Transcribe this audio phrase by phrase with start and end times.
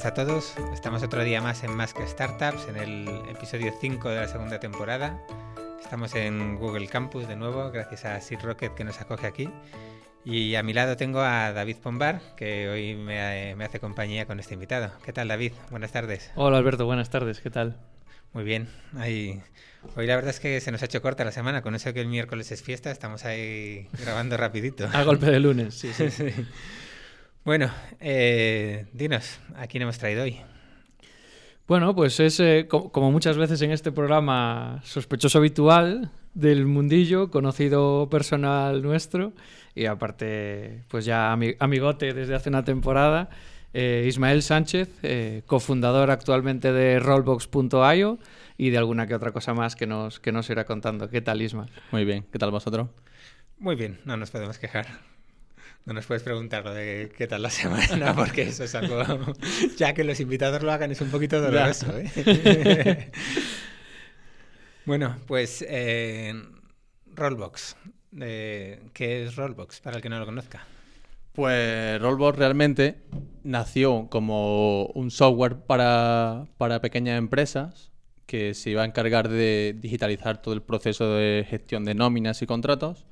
[0.00, 0.54] Tardes a todos.
[0.72, 4.58] Estamos otro día más en Más que Startups, en el episodio 5 de la segunda
[4.58, 5.20] temporada.
[5.82, 9.50] Estamos en Google Campus de nuevo, gracias a Sid Rocket que nos acoge aquí.
[10.24, 14.40] Y a mi lado tengo a David Pombar, que hoy me, me hace compañía con
[14.40, 14.90] este invitado.
[15.04, 15.52] ¿Qué tal, David?
[15.70, 16.30] Buenas tardes.
[16.34, 17.40] Hola, Alberto, buenas tardes.
[17.40, 17.76] ¿Qué tal?
[18.32, 18.68] Muy bien.
[18.96, 19.42] Ahí...
[19.96, 21.60] Hoy la verdad es que se nos ha hecho corta la semana.
[21.60, 24.88] Con eso que el miércoles es fiesta, estamos ahí grabando rapidito.
[24.92, 26.10] A golpe de lunes, sí, sí.
[26.10, 26.32] sí.
[27.44, 30.40] Bueno, eh, dinos, ¿a quién hemos traído hoy?
[31.66, 37.30] Bueno, pues es eh, co como muchas veces en este programa sospechoso habitual del mundillo,
[37.30, 39.32] conocido personal nuestro
[39.74, 43.30] y aparte pues ya ami amigote desde hace una temporada,
[43.72, 48.18] eh, Ismael Sánchez, eh, cofundador actualmente de Rollbox.io
[48.58, 51.08] y de alguna que otra cosa más que nos, que nos irá contando.
[51.08, 51.66] ¿Qué tal, Isma?
[51.92, 52.88] Muy bien, ¿qué tal vosotros?
[53.58, 54.86] Muy bien, no nos podemos quejar.
[55.86, 59.02] No nos puedes preguntar lo de qué tal la semana, porque eso es algo.
[59.76, 61.86] Ya que los invitados lo hagan, es un poquito doloroso.
[61.98, 63.10] ¿eh?
[64.84, 66.34] bueno, pues eh,
[67.14, 67.76] Rollbox.
[68.20, 70.66] Eh, ¿Qué es Rollbox para el que no lo conozca?
[71.32, 73.02] Pues Rollbox realmente
[73.44, 77.90] nació como un software para, para pequeñas empresas
[78.26, 82.46] que se iba a encargar de digitalizar todo el proceso de gestión de nóminas y
[82.46, 83.06] contratos,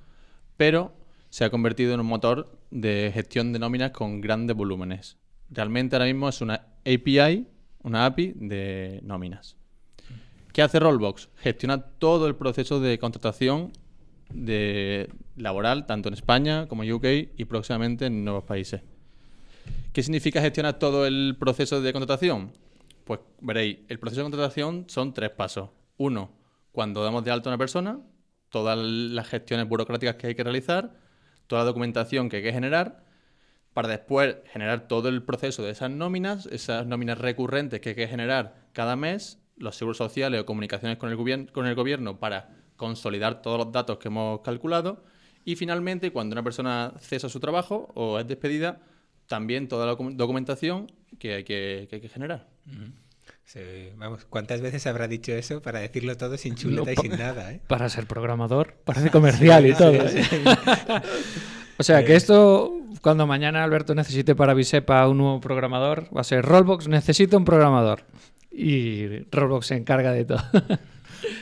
[0.57, 0.93] pero
[1.31, 5.17] se ha convertido en un motor de gestión de nóminas con grandes volúmenes.
[5.51, 7.47] Realmente ahora mismo es una API,
[7.83, 9.57] una API de nóminas.
[10.53, 11.29] ¿Qué hace Rollbox?
[11.37, 13.73] Gestiona todo el proceso de contratación
[14.31, 17.05] de laboral, tanto en España como en UK
[17.37, 18.83] y próximamente en nuevos países.
[19.93, 22.53] ¿Qué significa gestionar todo el proceso de contratación?
[23.05, 25.71] Pues veréis, el proceso de contratación son tres pasos.
[25.97, 26.31] Uno,
[26.73, 28.01] cuando damos de alta a una persona,
[28.51, 30.93] todas las gestiones burocráticas que hay que realizar,
[31.49, 33.05] toda la documentación que hay que generar,
[33.75, 38.09] para después generar todo el proceso de esas nóminas, esas nóminas recurrentes que hay que
[38.09, 43.73] generar cada mes, los seguros sociales o comunicaciones con el, gobierno, para consolidar todos los
[43.73, 45.05] datos que hemos calculado
[45.45, 48.81] y finalmente cuando una persona cesa su trabajo o es despedida,
[49.27, 52.49] también toda la documentación que hay que, que, hay que generar.
[53.49, 53.61] Sí,
[53.97, 57.51] vamos, ¿cuántas veces habrá dicho eso para decirlo todo sin chuleta no, y sin nada?
[57.51, 57.63] ¿eh?
[57.67, 60.07] Para ser programador, parece comercial sí, y todo.
[60.07, 60.43] Sí, sí.
[61.79, 66.25] o sea, que esto, cuando mañana Alberto necesite para Bisepa un nuevo programador, va a
[66.25, 68.03] ser Rollbox necesita un programador.
[68.51, 70.43] Y Rollbox se encarga de todo.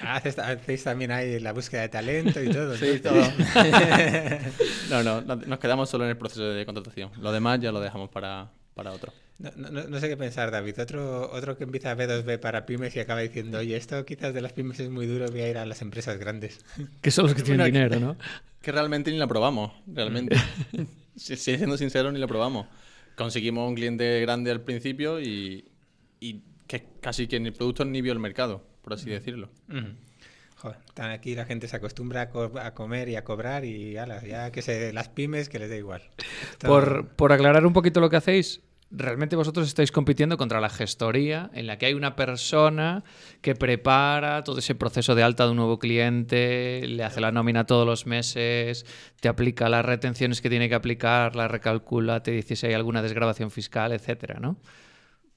[0.02, 2.76] Haces, hacéis también ahí la búsqueda de talento y todo.
[2.76, 3.20] Sí, todo.
[4.90, 7.10] no, no, nos quedamos solo en el proceso de contratación.
[7.20, 9.12] Lo demás ya lo dejamos para, para otro.
[9.38, 10.80] No, no, no, sé qué pensar, David.
[10.80, 14.54] Otro, otro que empieza B2B para pymes y acaba diciendo, oye, esto quizás de las
[14.54, 16.64] pymes es muy duro, voy a ir a las empresas grandes.
[17.02, 18.16] Que son los que tienen bueno, dinero, ¿no?
[18.62, 20.36] Que realmente ni la probamos, realmente.
[21.16, 22.66] si, siendo sincero, ni lo probamos.
[23.14, 25.70] Conseguimos un cliente grande al principio y,
[26.18, 29.50] y que casi que ni el producto ni vio el mercado, por así decirlo.
[29.68, 29.94] Uh -huh.
[30.56, 30.78] Joder,
[31.10, 34.50] aquí la gente se acostumbra a, co a, comer y a cobrar y ala, ya
[34.50, 36.03] que se las pymes que les da igual.
[36.58, 36.70] Todo...
[36.70, 41.50] Por, por aclarar un poquito lo que hacéis, realmente vosotros estáis compitiendo contra la gestoría,
[41.54, 43.04] en la que hay una persona
[43.41, 47.66] que prepara todo ese proceso de alta de un nuevo cliente, le hace la nómina
[47.66, 48.86] todos los meses,
[49.20, 53.02] te aplica las retenciones que tiene que aplicar, la recalcula, te dice si hay alguna
[53.02, 54.56] desgrabación fiscal, etcétera, ¿no?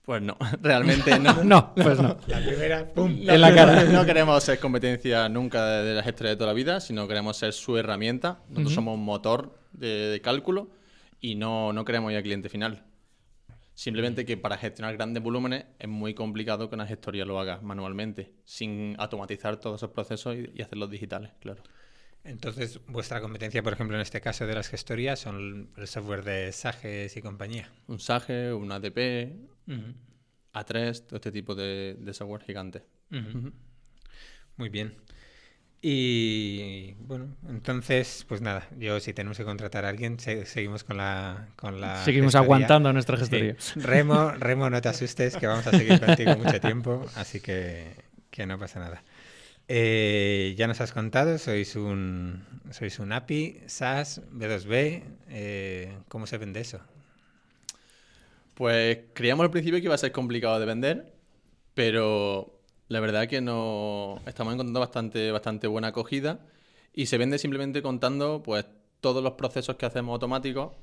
[0.03, 1.43] Pues no, realmente no.
[1.43, 2.17] no, pues no.
[2.27, 3.19] La primera, ¡pum!
[3.21, 3.83] La en la cara.
[3.83, 7.53] No queremos ser competencia nunca de la gestoría de toda la vida, sino queremos ser
[7.53, 8.39] su herramienta.
[8.49, 8.75] Nosotros uh -huh.
[8.75, 10.71] somos un motor de, de, cálculo
[11.21, 12.88] y no, no queremos ir al cliente final.
[13.79, 18.33] Simplemente que para gestionar grandes volúmenes es muy complicado que una gestoría lo haga manualmente,
[18.43, 21.63] sin automatizar todos esos procesos y, y hacerlos digitales, claro.
[22.25, 26.51] Entonces, vuestra competencia, por ejemplo, en este caso de las gestorías, son el software de
[26.51, 27.71] SAGES y compañía.
[27.87, 28.97] Un SAGE, un ADP,
[29.67, 29.93] uh -huh.
[30.55, 32.83] A3, todo este tipo de, de software gigante.
[33.11, 33.35] Uh -huh.
[33.35, 33.53] Uh -huh.
[34.57, 34.93] Muy bien.
[35.81, 40.97] Y bueno, entonces, pues nada, yo si tenemos que contratar a alguien, se, seguimos con
[40.97, 42.43] la, con la Seguimos gestoría.
[42.43, 43.55] aguantando nuestra gestoría.
[43.59, 43.79] Sí.
[43.79, 47.95] Remo, Remo, no te asustes, que vamos a seguir contigo mucho tiempo, así que,
[48.29, 49.03] que no pasa nada.
[49.69, 55.03] Eh, ya nos has contado, sois un, sois un API, SaaS, B2B.
[55.29, 56.81] Eh, ¿Cómo se vende eso?
[58.55, 61.13] Pues creíamos al principio que iba a ser complicado de vender,
[61.73, 62.58] pero
[62.89, 66.39] la verdad que no estamos encontrando bastante, bastante buena acogida
[66.93, 68.65] y se vende simplemente contando pues
[68.99, 70.75] todos los procesos que hacemos automáticos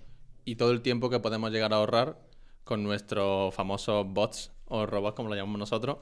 [0.44, 2.18] y todo el tiempo que podemos llegar a ahorrar
[2.64, 5.98] con nuestros famosos bots o robots, como lo llamamos nosotros,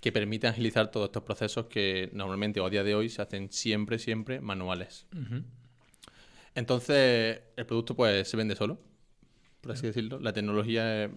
[0.00, 3.50] que permiten agilizar todos estos procesos que normalmente o a día de hoy se hacen
[3.50, 5.06] siempre, siempre manuales.
[5.12, 5.44] Uh -huh.
[6.54, 8.78] Entonces, el producto pues se vende solo,
[9.60, 10.20] por así decirlo.
[10.20, 11.10] La tecnología es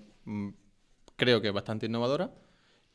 [1.18, 2.32] creo que es bastante innovadora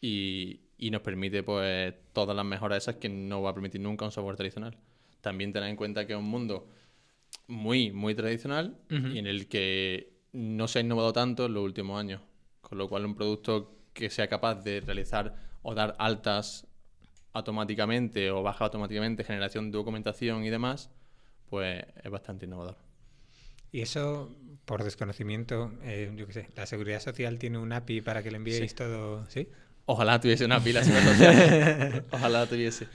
[0.01, 4.05] y, y nos permite pues todas las mejoras esas que no va a permitir nunca
[4.05, 4.77] un software tradicional.
[5.21, 6.67] También tener en cuenta que es un mundo
[7.47, 12.01] muy, muy tradicional y en el que no se ha innovado tanto en los últimos
[12.01, 12.21] años.
[12.63, 16.67] Con lo cual un producto que sea capaz de realizar o dar altas
[17.33, 20.91] automáticamente o bajar automáticamente, generación de documentación y demás,
[21.49, 22.77] pues es bastante innovador.
[23.71, 28.25] Y eso, por desconocimiento, eh, yo qué sé, ¿la Seguridad Social tiene un API para
[28.25, 29.25] que le enviéis todo?
[29.31, 29.47] ¿Sí?
[29.87, 32.05] Ojalá tuviese una API la Seguridad Social.
[32.13, 32.87] Ojalá tuviese.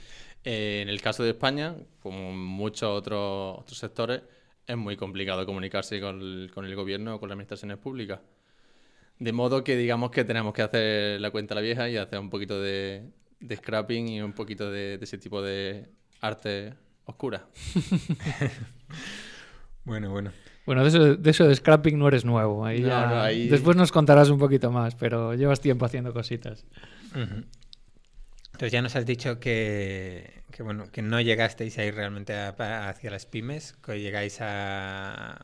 [0.44, 4.22] Eh, en el caso de España, como en muchos otros, otros sectores,
[4.66, 8.20] es muy complicado comunicarse con el, con el gobierno o con las administraciones públicas.
[9.18, 12.18] De modo que digamos que tenemos que hacer la cuenta a la vieja y hacer
[12.18, 13.10] un poquito de,
[13.40, 15.88] de scrapping y un poquito de, de ese tipo de
[16.20, 16.74] arte
[17.04, 17.46] oscura.
[19.84, 20.32] bueno, bueno.
[20.68, 22.66] Bueno, de eso, de eso de scrapping no eres nuevo.
[22.66, 26.12] Ahí No, ya- no, ahí- Después nos contarás un poquito más, pero llevas tiempo haciendo
[26.12, 26.66] cositas.
[27.14, 32.88] Entonces ya nos has dicho que, que, bueno, que no llegasteis a ir realmente a-
[32.90, 35.38] hacia las pymes, que llegáis a...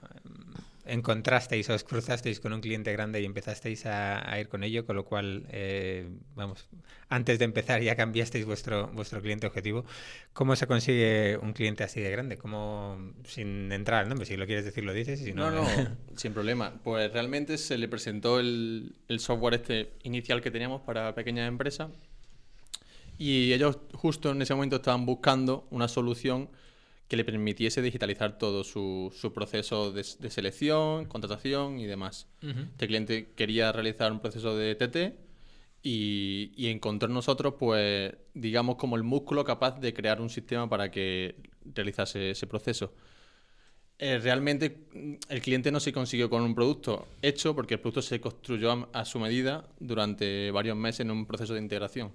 [0.87, 4.85] encontrasteis o os cruzasteis con un cliente grande y empezasteis a, a ir con ello,
[4.85, 6.69] con lo cual, eh, vamos,
[7.09, 9.85] antes de empezar ya cambiasteis vuestro, vuestro cliente objetivo.
[10.33, 12.37] ¿Cómo se consigue un cliente así de grande?
[12.37, 15.51] ¿Cómo, sin entrar al nombre, si lo quieres decir lo dices y si no...
[15.51, 15.69] No, no,
[16.17, 16.75] sin problema.
[16.83, 21.91] Pues realmente se le presentó el, el software este inicial que teníamos para pequeñas empresas
[23.19, 26.49] y ellos justo en ese momento estaban buscando una solución
[27.09, 32.29] que le permitiese digitalizar todo su, su proceso de, de selección, contratación y demás.
[32.43, 32.61] Ujú.
[32.61, 35.19] Este cliente quería realizar un proceso de TT
[35.83, 40.69] y, y encontró en nosotros, pues, digamos, como el músculo capaz de crear un sistema
[40.69, 42.95] para que realizase ese proceso.
[43.99, 44.89] Eh, realmente
[45.29, 48.89] el cliente no se consiguió con un producto hecho porque el producto se construyó a,
[48.93, 52.13] a su medida durante varios meses en un proceso de integración.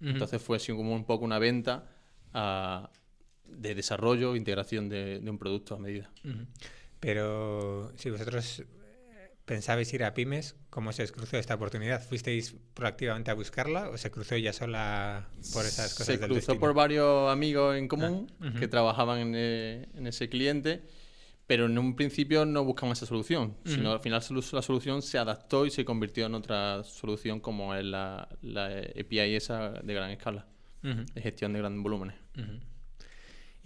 [0.00, 1.88] Entonces fue así como un poco una venta
[2.34, 2.90] ah,
[3.48, 6.10] de desarrollo e integración de, de un producto a medida.
[7.00, 8.64] Pero si vosotros eh,
[9.44, 12.02] pensabais ir a pymes, ¿cómo se os cruzó esta oportunidad?
[12.02, 16.34] ¿Fuisteis proactivamente a buscarla o se cruzó ya sola por esas cosas Se del cruzó
[16.52, 16.60] destino?
[16.60, 20.82] por varios amigos en común Ah, que trabajaban en, eh, en ese cliente,
[21.46, 24.22] pero en un principio no buscaban esa solución, sino al final
[24.52, 29.34] la solución se adaptó y se convirtió en otra solución como es la, la API
[29.36, 30.46] esa de gran escala,
[30.82, 32.16] de gestión de grandes volúmenes.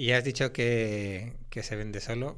[0.01, 2.37] Y has dicho que, que se vende solo.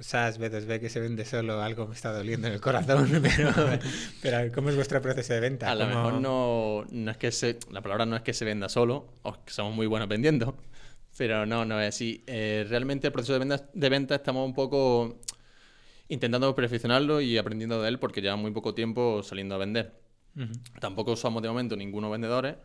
[0.00, 3.52] SAS B2B que se vende solo, algo me está doliendo en el corazón, pero,
[4.22, 5.70] pero ¿cómo es vuestro proceso de venta?
[5.70, 8.44] A lo ¿Cómo- mejor no, no es que se, la palabra no es que se
[8.44, 10.56] venda solo, o que somos muy buenos vendiendo,
[11.16, 12.22] pero no, no es así.
[12.28, 15.18] Eh, realmente el proceso de venta, de venta estamos un poco
[16.08, 19.94] intentando perfeccionarlo y aprendiendo de él porque lleva muy poco tiempo saliendo a vender.
[20.80, 22.56] Tampoco somos de momento ninguno vendedores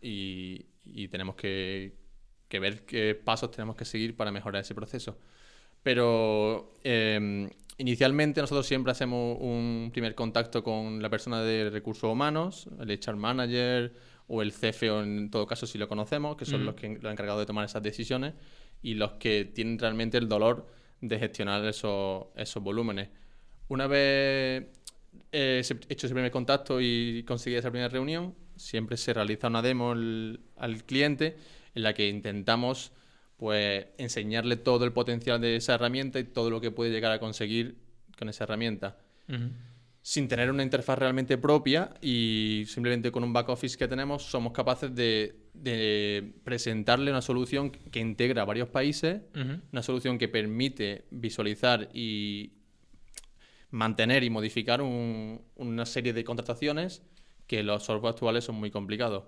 [0.00, 1.94] y, y tenemos que,
[2.52, 5.16] que ver qué pasos tenemos que seguir para mejorar ese proceso.
[5.82, 12.68] Pero eh, inicialmente nosotros siempre hacemos un primer contacto con la persona de recursos humanos,
[12.78, 13.94] el HR manager
[14.28, 17.40] o el CFO en todo caso si lo conocemos, que son los que los encargados
[17.40, 18.34] de tomar esas decisiones
[18.82, 20.66] y los que tienen realmente el dolor
[21.00, 23.08] de gestionar esos, esos volúmenes.
[23.68, 24.66] Una vez
[25.32, 29.92] eh, hecho ese primer contacto y conseguí esa primera reunión, siempre se realiza una demo
[29.92, 31.36] al cliente
[31.74, 32.92] en la que intentamos
[33.36, 37.18] pues enseñarle todo el potencial de esa herramienta y todo lo que puede llegar a
[37.18, 37.76] conseguir
[38.18, 38.98] con esa herramienta.
[40.04, 44.52] Sin tener una interfaz realmente propia y simplemente con un back office que tenemos somos
[44.52, 49.22] capaces de, de presentarle una solución que integra varios países,
[49.72, 52.52] una solución que permite visualizar y
[53.70, 57.02] mantener y modificar un- una serie de contrataciones
[57.46, 59.24] que los software actuales son muy complicados.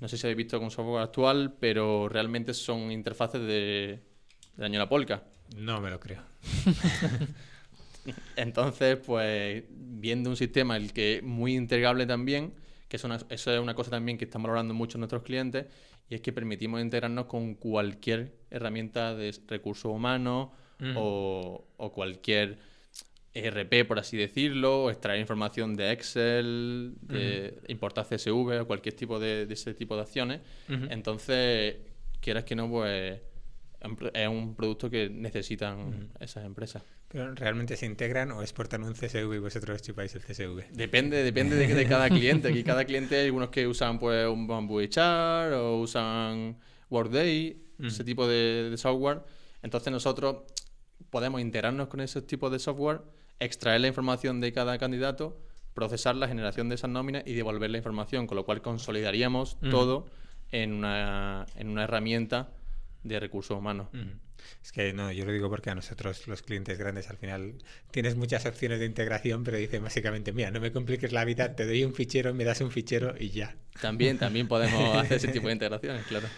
[0.00, 4.00] No sé si habéis visto con software actual, pero realmente son interfaces de,
[4.56, 5.24] de año la polka.
[5.56, 6.22] No me lo creo.
[8.36, 12.54] Entonces, pues, viendo un sistema el que es muy integrable también,
[12.88, 15.66] que es una- eso es una cosa también que estamos valorando mucho en nuestros clientes,
[16.08, 20.48] y es que permitimos integrarnos con cualquier herramienta de recursos humanos
[20.94, 22.58] o cualquier
[23.44, 29.18] ERP, por así decirlo, o extraer información de Excel, de importar CSV o cualquier tipo
[29.18, 30.40] de, de ese tipo de acciones.
[30.68, 31.76] Entonces,
[32.20, 33.20] quieras que no, pues
[34.12, 36.82] es un producto que necesitan esas empresas.
[37.08, 40.72] ¿Pero realmente se integran o exportan un CSV y vosotros chupáis el CSV?
[40.72, 42.48] Depende, depende de, de cada cliente.
[42.48, 46.58] Aquí cada cliente hay algunos que usan pues un Bamboo HR o usan
[46.90, 49.22] Workday, ese tipo de, de software.
[49.62, 50.42] Entonces nosotros
[51.10, 53.00] podemos integrarnos con esos tipos de software,
[53.40, 55.38] extraer la información de cada candidato,
[55.74, 60.06] procesar la generación de esas nóminas y devolver la información, con lo cual consolidaríamos todo
[60.50, 62.50] en una, en una herramienta
[63.04, 63.88] de recursos humanos.
[64.62, 67.54] Es que no, yo lo digo porque a nosotros los clientes grandes al final
[67.90, 71.66] tienes muchas opciones de integración, pero dicen básicamente, mira, no me compliques la vida, te
[71.66, 73.56] doy un fichero, me das un fichero y ya.
[73.80, 76.28] También, también podemos hacer ese tipo de integraciones, claro.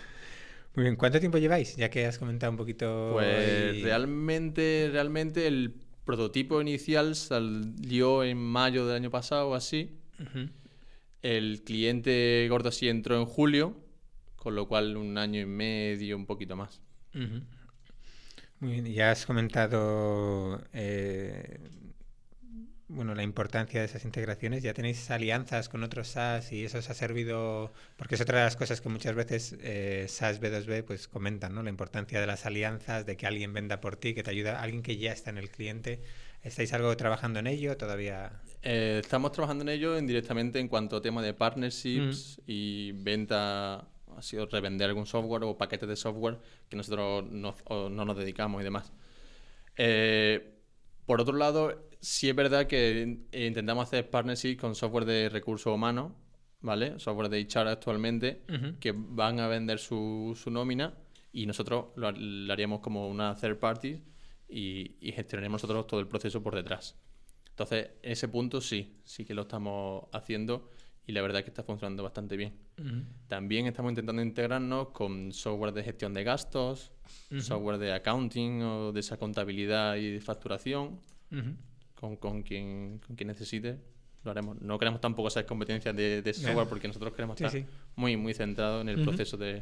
[0.75, 1.76] Muy bien, ¿cuánto tiempo lleváis?
[1.76, 3.11] Ya que has comentado un poquito.
[3.12, 5.75] Pues realmente, realmente el
[6.11, 9.97] prototipo inicial salió en mayo del año pasado así.
[11.23, 13.76] El cliente gordo sí entró en julio,
[14.35, 16.81] con lo cual un año y medio, un poquito más.
[18.59, 21.61] Muy bien, ya has comentado eh,
[22.90, 24.62] bueno, la importancia de esas integraciones.
[24.62, 27.73] ¿Ya tenéis alianzas con otros SaaS y eso os ha servido?
[27.97, 31.62] Porque es otra de las cosas que muchas veces eh, SaaS B2B pues comentan, ¿no?
[31.62, 34.82] La importancia de las alianzas, de que alguien venda por ti, que te ayuda, alguien
[34.82, 36.02] que ya está en el cliente.
[36.42, 38.32] ¿Estáis algo trabajando en ello todavía?
[38.62, 44.23] Eh, estamos trabajando en ello indirectamente en cuanto a tema de partnerships y venta, ha
[44.23, 48.64] sido revender algún software o paquetes de software que nosotros no, no nos dedicamos y
[48.64, 48.92] demás.
[49.76, 50.56] Eh,
[51.06, 56.12] por otro lado, sí es verdad que intentamos hacer partnership con software de recursos humanos,
[56.61, 56.99] ¿vale?
[56.99, 58.42] Software de HR actualmente,
[58.80, 60.95] que van a vender su, su nómina
[61.33, 64.02] y nosotros lo, haríamos como una third party
[64.49, 66.97] y, y gestionaremos nosotros todo el proceso por detrás.
[67.50, 70.71] Entonces, ese punto sí, sí que lo estamos haciendo
[71.07, 72.54] y la verdad es que está funcionando bastante bien.
[73.28, 76.92] También estamos intentando integrarnos con software de gestión de gastos,
[77.40, 80.99] software de accounting o de esa contabilidad y de facturación
[82.00, 83.78] con, con, quien, con quien necesite.
[84.25, 84.61] Lo haremos.
[84.61, 87.62] No queremos tampoco esas competencias de, de software porque nosotros queremos estar
[87.97, 89.61] muy muy centrados en el proceso de,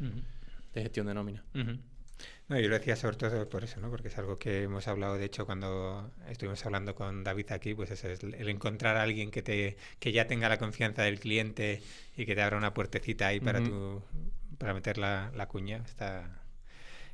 [0.73, 1.43] de, gestión de nómina.
[1.53, 3.89] No, yo lo decía sobre todo por eso, ¿no?
[3.89, 7.91] Porque es algo que hemos hablado, de hecho, cuando estuvimos hablando con David aquí, pues
[7.91, 11.81] eso es el encontrar a alguien que te que ya tenga la confianza del cliente
[12.17, 14.01] y que te abra una puertecita ahí para tu
[14.57, 16.41] para meter la, la cuña, está,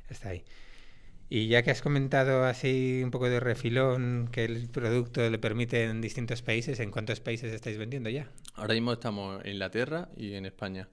[0.08, 0.44] está ahí.
[1.28, 5.84] Y ya que has comentado así un poco de refilón que el producto le permite
[5.84, 8.30] en distintos países, ¿en cuántos países estáis vendiendo ya?
[8.54, 10.88] Ahora mismo estamos en Inglaterra y en España.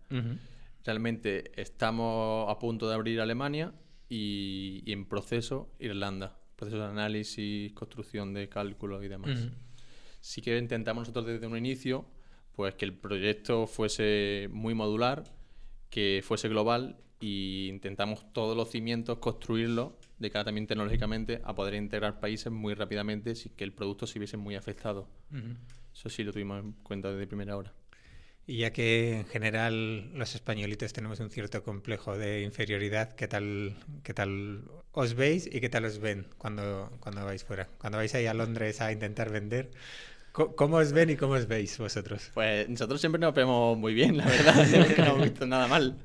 [0.83, 3.73] Realmente estamos a punto de abrir Alemania
[4.09, 6.39] y, en proceso Irlanda.
[6.55, 9.47] Proceso de análisis, construcción de cálculos y demás.
[10.19, 12.05] Sí que intentamos nosotros desde un inicio
[12.53, 15.23] pues que el proyecto fuese muy modular,
[15.89, 21.73] que fuese global y intentamos todos los cimientos construirlos de cara también tecnológicamente a poder
[21.75, 25.07] integrar países muy rápidamente sin que el producto se viese muy afectado.
[25.93, 27.71] Eso sí lo tuvimos en cuenta desde primera hora.
[28.45, 33.77] Y ya que en general los españolitos tenemos un cierto complejo de inferioridad, ¿qué tal,
[34.03, 37.69] qué tal os veis y qué tal os ven cuando, cuando vais fuera?
[37.77, 39.71] Cuando vais ahí a Londres a intentar vender,
[40.33, 42.31] ¿cómo os ven y cómo os veis vosotros?
[42.33, 45.97] Pues nosotros siempre nos vemos muy bien, la verdad, no hemos visto nada mal.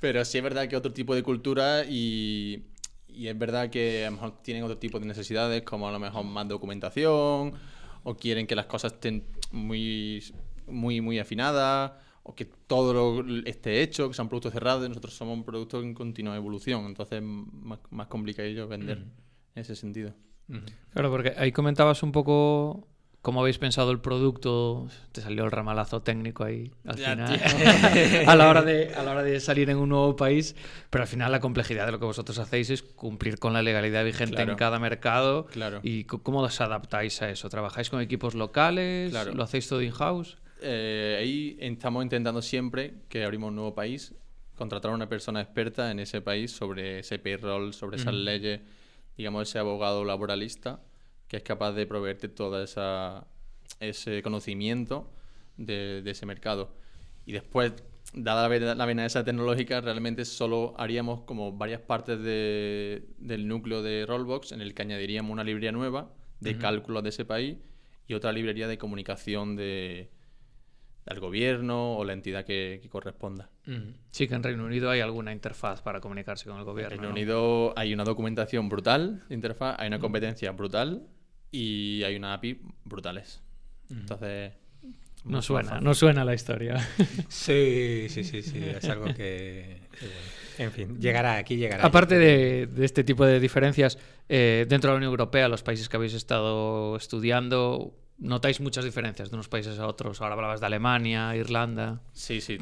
[0.00, 2.64] Pero sí es verdad que otro tipo de cultura y,
[3.08, 5.98] y es verdad que a lo mejor tienen otro tipo de necesidades, como a lo
[5.98, 7.54] mejor más documentación,
[8.02, 10.22] o quieren que las cosas estén muy
[10.66, 14.88] muy, muy afinada o que todo lo esté hecho, que sean productos cerrados.
[14.88, 20.12] Nosotros somos un producto en continua evolución, entonces más, más complicado vender en ese sentido.
[20.92, 22.88] Claro, porque ahí comentabas un poco
[23.26, 27.40] cómo habéis pensado el producto, te salió el ramalazo técnico ahí al final,
[28.28, 30.54] a, la hora de, a la hora de salir en un nuevo país,
[30.90, 34.04] pero al final la complejidad de lo que vosotros hacéis es cumplir con la legalidad
[34.04, 35.46] vigente en cada mercado.
[35.46, 35.80] Claro.
[35.82, 37.48] ¿Y cómo os adaptáis a eso?
[37.48, 39.12] ¿Trabajáis con equipos locales?
[39.34, 40.38] ¿Lo hacéis todo in-house?
[40.62, 44.14] Eh, ahí estamos intentando siempre que abrimos un nuevo país,
[44.54, 48.60] contratar a una persona experta en ese país sobre ese payroll, sobre esas leyes,
[49.16, 50.78] digamos, ese abogado laboralista
[51.28, 53.26] que es capaz de proveerte todo esa,
[53.80, 55.10] ese conocimiento
[55.56, 56.70] de, ese mercado.
[57.24, 57.72] Y después,
[58.14, 64.06] dada la, la vena esa tecnológica, realmente solo haríamos como varias partes del núcleo de
[64.06, 67.56] Rollbox en el que añadiríamos una librería nueva de cálculos de ese país
[68.06, 70.10] y otra librería de comunicación de,
[71.06, 73.50] del gobierno o la entidad que, corresponda.
[74.10, 76.94] Sí, que en Reino Unido hay alguna interfaz para comunicarse con el gobierno.
[76.94, 81.06] En Reino Unido hay una documentación brutal de interfaz, hay una competencia brutal
[81.50, 83.42] y hay una API brutales.
[83.90, 84.52] Entonces...
[85.24, 86.76] No suena, no suena la historia.
[87.28, 89.80] Sí, sí, sí, sí, es algo que...
[90.58, 91.84] En fin, llegará, aquí llegará.
[91.84, 93.98] Aparte de, este tipo de diferencias,
[94.28, 99.30] eh, dentro de la Unión Europea, los países que habéis estado estudiando, notáis muchas diferencias
[99.30, 100.20] de unos países a otros.
[100.20, 102.00] Ahora hablabas de Alemania, Irlanda.
[102.12, 102.58] Sí, sí.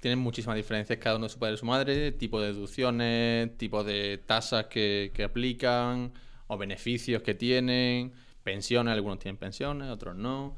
[0.00, 3.84] Tienen muchísimas diferencias cada uno de su padre y su madre, tipo de deducciones, tipo
[3.84, 6.12] de tasas que, que aplican
[6.52, 8.12] o beneficios que tienen.
[8.42, 10.56] pensiones, algunos tienen pensiones, otros no,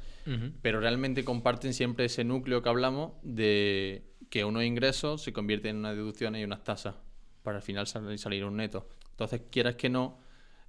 [0.63, 5.77] pero realmente comparten siempre ese núcleo que hablamos de que unos ingresos se convierten en
[5.81, 6.95] unas deducciones y unas tasas
[7.43, 8.89] para al final sal- salir un neto.
[9.11, 10.19] Entonces, quieras que no,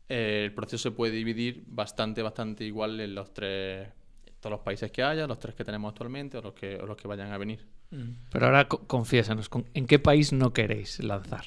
[0.09, 3.87] eh, el proceso se puede dividir bastante, bastante igual en los tres,
[4.41, 6.97] todos los países que haya, los tres que tenemos actualmente o los que, o los
[6.97, 7.65] que vayan a venir.
[8.29, 11.45] Pero ahora co- confiésanos, ¿con- ¿en qué país no queréis lanzar?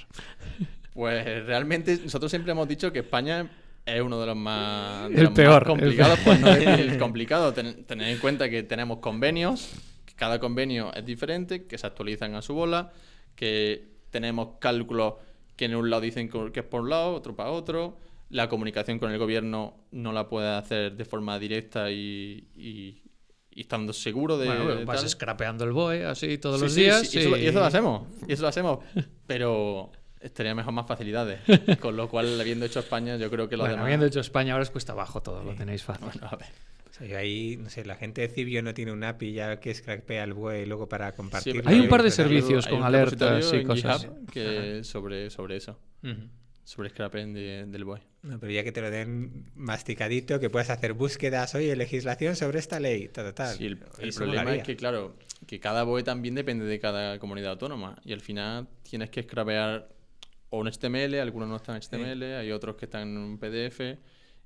[0.94, 3.50] Pues realmente nosotros siempre hemos dicho que España
[3.96, 6.98] es uno de los más, de El los más peor, el complicados, pues no decir
[6.98, 7.52] complicado.
[7.52, 9.70] Ten- tener en cuenta que tenemos convenios,
[10.04, 12.92] que cada convenio es diferente, que se actualizan a su bola,
[13.34, 15.14] que tenemos cálculos
[15.56, 17.98] que en un lado dicen que es por un lado, otro para otro.
[18.30, 23.02] La comunicación con el gobierno no la puede hacer de forma directa y, y-
[23.50, 25.08] y estando seguro de, bueno, de vas tal.
[25.08, 27.08] scrapeando el BOE así todos Sí, los sí, días.
[27.08, 28.06] sí, y, eso, y eso lo hacemos.
[28.28, 28.78] Y eso lo hacemos.
[29.26, 31.40] Pero estaría mejor más facilidades.
[31.80, 33.84] Con lo cual, habiendo hecho España, yo creo que lo Bueno, demás.
[33.84, 36.06] habiendo hecho España, ahora os cuesta abajo todo, lo tenéis fácil.
[36.12, 36.48] Bueno, a ver.
[36.90, 39.60] O sea, yo ahí, no sé, la gente de Cibio no tiene un API ya
[39.60, 41.62] que scrapea el BUE luego para compartirlo.
[41.66, 44.02] Hay un par de servicios con alertas y cosas.
[44.02, 45.78] GitHub que sobre, sobre eso.
[46.02, 46.28] Ujú.
[46.64, 48.00] Sobre scrapping de- del BOE.
[48.22, 52.58] No, pero ya que te lo den masticadito, que puedas hacer búsquedas, oye, legislación sobre
[52.58, 53.56] esta ley, tal, tal.
[53.56, 54.62] Sí, el, el problema molaría.
[54.62, 55.14] es que, claro,
[55.46, 57.96] que cada BOE también depende de cada comunidad autónoma.
[58.04, 59.88] Y al final tienes que scrapear
[60.50, 63.98] o un HTML, algunos no están en HTML, hay otros que están en un PDF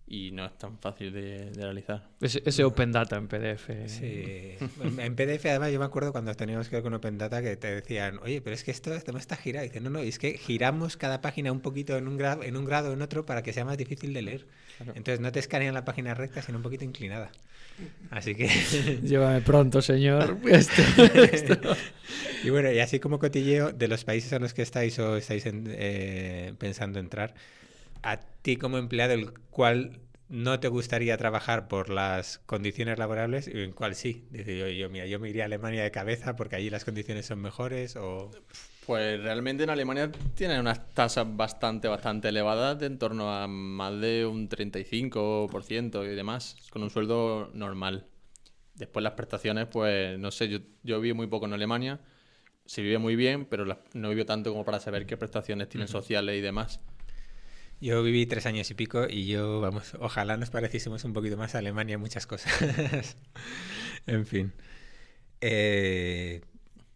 [0.07, 2.07] y no es tan fácil de, de realizar.
[2.21, 3.71] Ese, ese Open Data en PDF.
[3.87, 4.57] Sí.
[4.99, 7.75] En- PDF, además, yo me acuerdo cuando teníamos que ver con Open Data que te
[7.75, 9.65] decían, oye, pero es que esto, esto no está girado.
[9.65, 12.57] Y dice, no, no, es que giramos cada página un poquito en un, grado, en
[12.57, 14.47] un grado o en otro para que sea más difícil de leer.
[14.77, 14.93] Claro.
[14.97, 17.31] Entonces no te escanean la página recta, sino un poquito inclinada.
[18.11, 18.49] Así que.
[19.03, 20.37] Llévame pronto, señor.
[20.47, 20.83] Esto-
[21.33, 21.77] esto-
[22.45, 25.47] y bueno, y así como cotilleo de los países en los que estáis o estáis
[25.47, 27.35] en- eh, pensando entrar,
[28.03, 30.01] a ti como empleado, el cual
[30.33, 34.27] no te gustaría trabajar por las condiciones laborables y en cuál sí.
[34.31, 37.27] Dice yo, yo, mira, yo me iría a Alemania de cabeza porque allí las condiciones
[37.27, 38.31] son mejores o...
[38.87, 44.01] Pues realmente en Alemania tienen unas tasas bastante, bastante elevadas, de en torno a más
[44.01, 48.07] de un 35% y demás, con un sueldo normal.
[48.75, 52.01] Después las prestaciones, pues no sé, yo, yo viví muy poco en Alemania,
[52.65, 56.37] se vive muy bien, pero no vivió tanto como para saber qué prestaciones tienen sociales
[56.38, 56.81] y demás.
[57.83, 61.57] Yo viví tres años y pico y yo, vamos, ojalá nos pareciésemos un poquito más
[61.57, 63.16] a Alemania en muchas cosas.
[64.07, 64.53] en fin.
[65.40, 66.42] Eh,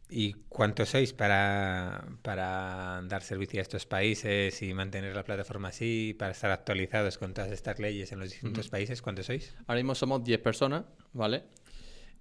[0.09, 6.15] ¿Y cuántos sois para, para dar servicio a estos países y mantener la plataforma así,
[6.17, 9.03] para estar actualizados con todas estas leyes en los distintos países?
[9.03, 9.57] ¿Cuántos sois?
[9.67, 11.43] Ahora mismo somos 10 personas, ¿vale?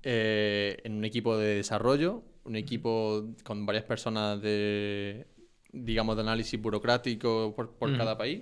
[0.02, 5.28] Eh, en un equipo de desarrollo, un equipo con varias personas de,
[5.72, 8.42] digamos, de análisis burocrático por, cada país,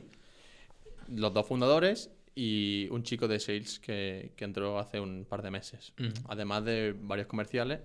[1.08, 5.52] los dos fundadores y un chico de sales que, que entró hace un par de
[5.52, 5.94] meses.
[6.28, 7.82] Además de varios comerciales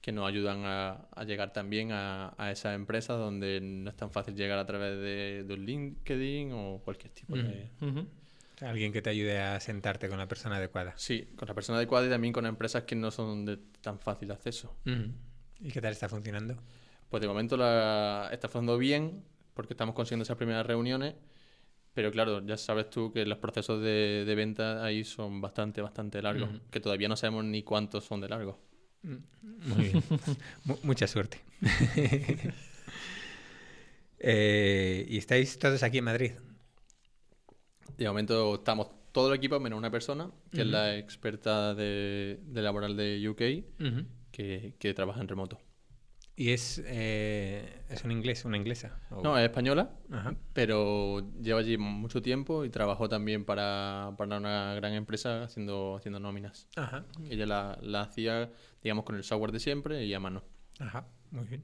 [0.00, 4.10] que nos ayudan a, a llegar también a, a esas empresas donde no es tan
[4.10, 7.70] fácil llegar a través de, de un LinkedIn o cualquier tipo de...
[8.60, 10.94] Alguien que te ayude a sentarte con la persona adecuada.
[10.96, 14.30] Sí, con la persona adecuada y también con empresas que no son de tan fácil
[14.30, 14.76] acceso.
[15.60, 16.56] ¿Y qué tal está funcionando?
[17.08, 21.14] Pues de momento la, está funcionando bien porque estamos consiguiendo esas primeras reuniones,
[21.94, 26.20] pero claro, ya sabes tú que los procesos de, de venta ahí son bastante, bastante
[26.20, 28.56] largos, que todavía no sabemos ni cuántos son de largos.
[29.02, 30.02] Muy bien.
[30.64, 31.40] Mu- mucha suerte.
[34.18, 36.32] Eh, y estáis todos aquí en Madrid.
[37.98, 42.62] De momento estamos todo el equipo menos una persona, que es la experta de, de
[42.62, 43.40] laboral de UK,
[44.32, 45.60] que, que trabaja en remoto.
[46.36, 48.98] ¿Y es, eh, es un inglés, una inglesa?
[49.10, 50.34] O- No, es española, Ajá.
[50.52, 56.18] pero lleva allí mucho tiempo y trabajó también para, para una gran empresa haciendo, haciendo
[56.18, 56.66] nóminas.
[56.74, 57.04] Ajá.
[57.30, 58.50] Ella la, la hacía,
[58.82, 60.42] digamos, con el software de siempre y a mano.
[60.80, 61.06] Ajá.
[61.30, 61.62] Muy bien.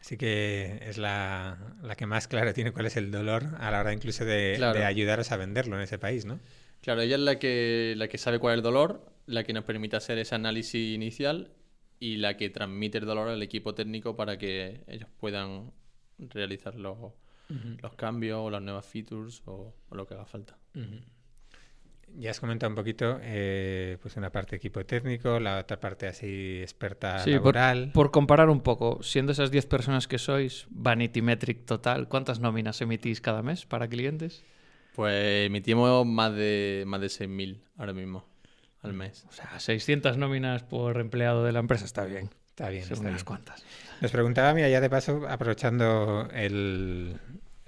[0.00, 3.80] Así que es la, la que más claro tiene cuál es el dolor a la
[3.80, 4.78] hora incluso de, Claro.
[4.78, 6.38] de ayudaros a venderlo en ese país, ¿no?
[6.80, 9.64] Claro, ella es la que, la que sabe cuál es el dolor, la que nos
[9.64, 11.50] permite hacer ese análisis inicial
[12.00, 15.72] y la que transmite el dolor al equipo técnico para que ellos puedan
[16.18, 16.96] realizar los,
[17.82, 20.56] los cambios o las nuevas features o, o lo que haga falta.
[22.16, 26.58] Ya has comentado un poquito, eh, pues una parte equipo técnico, la otra parte así
[26.62, 27.92] experta Sí, por, laboral.
[27.92, 32.80] por comparar un poco, siendo esas 10 personas que sois, Vanity Metric total, ¿cuántas nóminas
[32.80, 34.42] emitís cada mes para clientes?
[34.94, 38.24] Pues emitimos más de, más de 6.000 ahora mismo
[38.82, 39.24] al mes.
[39.28, 42.30] O sea, 600 nóminas por empleado de la empresa está bien.
[42.50, 43.24] Está bien, está unas bien.
[43.24, 43.62] cuantas.
[44.00, 47.18] Nos preguntaba, mira, ya de paso, aprovechando el,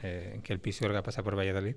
[0.02, 1.76] eh, que el Pisuerga pasa por Valladolid,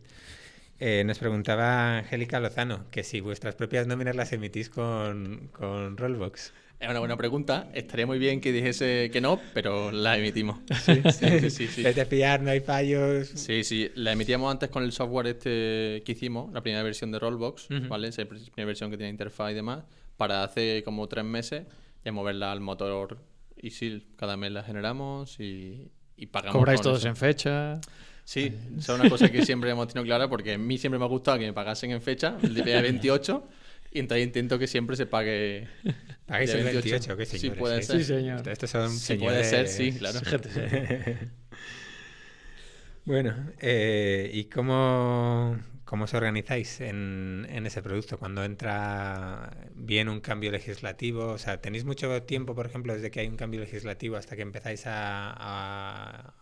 [0.79, 6.51] Eh, nos preguntaba Angélica Lozano que si vuestras propias nóminas las emitís con, con Rollbox.
[6.83, 7.69] Es una buena pregunta.
[7.73, 10.57] Estaría muy bien que dijese que no, pero la emitimos.
[10.83, 11.67] Sí, sí, sí.
[11.67, 13.29] sí, Es de fiar, no hay fallos.
[13.35, 13.89] Sí, sí.
[13.95, 18.09] La emitíamos antes con el software este que hicimos, la primera versión de Rollbox, ¿vale?
[18.09, 19.85] Esa primera versión que tiene interfaz y demás,
[20.17, 21.63] para hace como tres meses
[22.03, 23.17] ya moverla al motor
[23.61, 24.05] ISIL.
[24.17, 26.57] Cada mes la generamos y, y pagamos.
[26.57, 27.79] ¿Cobráis todos en fecha?
[28.25, 31.07] Sí, es una cosa que siempre hemos tenido clara porque a mí siempre me ha
[31.07, 33.41] gustado que me pagasen en fecha, el día 28.
[33.95, 35.67] Y entonces intento que siempre se pague.
[36.25, 37.15] ¿Pagáis el 28?
[37.15, 37.41] ¿Qué señores?
[37.41, 37.97] Sí, puede ser.
[37.97, 38.49] Sí, señor.
[38.49, 40.19] Estos son sí, puede ser, sí, claro.
[43.05, 50.21] bueno, eh, ¿y cómo, cómo os organizáis en, en, ese producto cuando entra bien un
[50.21, 51.27] cambio legislativo?
[51.27, 54.41] O sea, ¿tenéis mucho tiempo, por ejemplo, desde que hay un cambio legislativo hasta que
[54.41, 56.33] empezáis a, a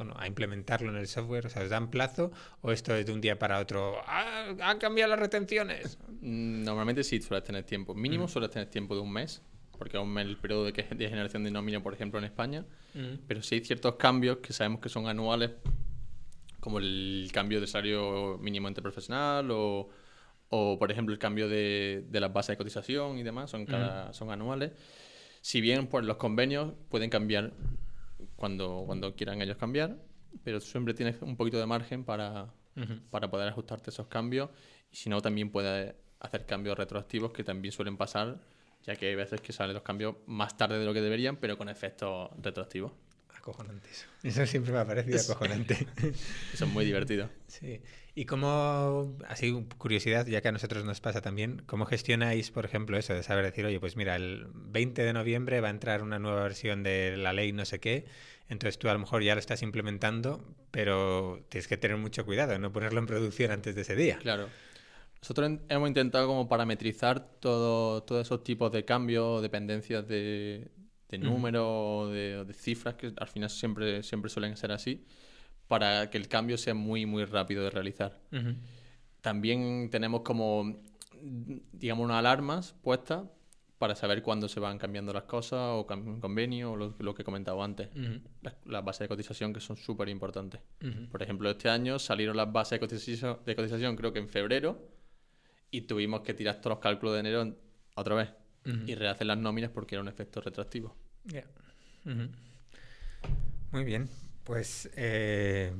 [0.00, 1.44] bueno, a implementarlo en el software?
[1.44, 2.32] O sea, ¿os dan plazo
[2.62, 3.96] o esto es de un día para otro?
[4.06, 5.98] ¡Ah, han cambiado las retenciones!
[6.22, 7.94] Mm, normalmente sí sueles tener tiempo.
[7.94, 8.28] Mínimo mm.
[8.28, 9.42] sueles tener tiempo de un mes,
[9.76, 12.64] porque es un mes el periodo de, de generación de nómina, por ejemplo, en España.
[12.94, 13.26] Mm.
[13.26, 15.50] Pero sí hay ciertos cambios que sabemos que son anuales,
[16.60, 19.90] como el cambio de salario mínimo interprofesional o,
[20.48, 24.14] o por ejemplo, el cambio de, de las bases de cotización y demás, son, cada,
[24.14, 24.72] son anuales.
[25.42, 27.52] Si bien por los convenios pueden cambiar
[28.36, 29.96] cuando, cuando quieran ellos cambiar,
[30.44, 32.52] pero siempre tienes un poquito de margen para,
[33.10, 34.50] para poder ajustarte esos cambios
[34.90, 38.40] y si no también puedes hacer cambios retroactivos que también suelen pasar,
[38.82, 41.58] ya que hay veces que salen los cambios más tarde de lo que deberían, pero
[41.58, 42.92] con efectos retroactivos.
[43.40, 44.06] Acojonante eso.
[44.22, 45.86] Eso siempre me ha parecido acojonante.
[46.52, 47.30] eso es muy divertido.
[47.46, 47.80] Sí.
[48.14, 52.98] ¿Y cómo, así curiosidad, ya que a nosotros nos pasa también, cómo gestionáis, por ejemplo,
[52.98, 56.18] eso de saber decir, oye, pues mira, el 20 de noviembre va a entrar una
[56.18, 58.04] nueva versión de la ley no sé qué,
[58.48, 62.58] entonces tú a lo mejor ya lo estás implementando, pero tienes que tener mucho cuidado,
[62.58, 64.18] no ponerlo en producción antes de ese día.
[64.18, 64.48] Claro.
[65.22, 70.68] Nosotros hemos intentado como parametrizar todo, todos esos tipos de cambios, dependencias de,
[71.10, 75.04] de números o de, cifras, que al final siempre, siempre suelen ser así,
[75.66, 78.20] para que el cambio sea muy, muy rápido de realizar.
[79.20, 80.80] También tenemos como,
[81.72, 83.24] digamos, unas alarmas puestas
[83.78, 87.24] para saber cuándo se van cambiando las cosas o un convenio o lo, que he
[87.24, 87.88] comentado antes.
[88.66, 90.60] las, bases de cotización que son súper importantes.
[91.10, 94.86] Por ejemplo, este año salieron las bases de cotización, de cotización creo que en febrero
[95.70, 97.56] y tuvimos que tirar todos los cálculos de enero
[97.94, 98.30] otra vez
[98.86, 100.40] y rehacer las nóminas porque era un efecto
[103.72, 104.08] Muy bien.
[104.44, 105.72] Pues, eh,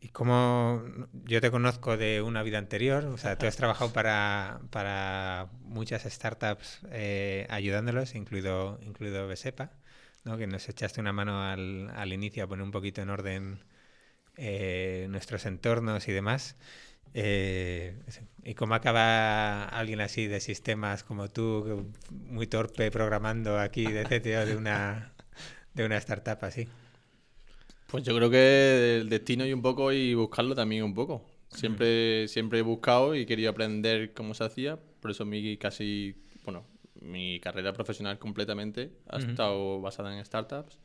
[0.00, 0.82] y como
[1.24, 6.02] yo te conozco de una vida anterior, o sea, tú has trabajado para, para muchas
[6.04, 9.70] startups eh, ayudándolos, incluido, incluido Besepa,
[10.24, 10.36] ¿no?
[10.36, 13.64] que nos echaste una mano al, al inicio a poner un poquito en orden
[14.36, 16.56] eh, nuestros entornos y demás.
[17.14, 17.94] Eh,
[18.44, 24.44] ¿Y cómo acaba alguien así de sistemas como tú, muy torpe programando aquí de CTO
[24.44, 25.14] de una,
[25.72, 26.68] de una startup así?
[27.86, 31.24] Pues yo creo que el destino y un poco y buscarlo también un poco.
[31.48, 36.66] Siempre, siempre he buscado y quería aprender cómo se hacía, por eso mi casi, bueno,
[37.00, 40.78] mi carrera profesional completamente ha estado basada en startups,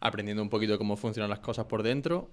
[0.00, 2.30] aprendiendo un poquito cómo funcionan las cosas por dentro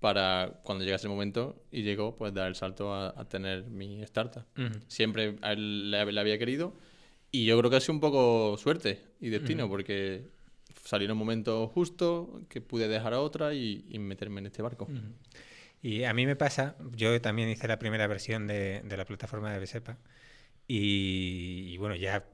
[0.00, 4.44] para cuando llegase el momento y llegó, pues dar el salto a, tener mi startup.
[4.86, 6.74] Siempre la, había querido
[7.30, 10.28] y yo creo que ha sido un poco suerte y destino porque
[10.84, 14.88] salió en un momento justo que pude dejar a otra y, meterme en este barco.
[15.82, 19.58] Y a mí me pasa, yo también hice la primera versión de, la plataforma de
[19.58, 19.98] Besepa
[20.66, 22.24] y, y bueno, ya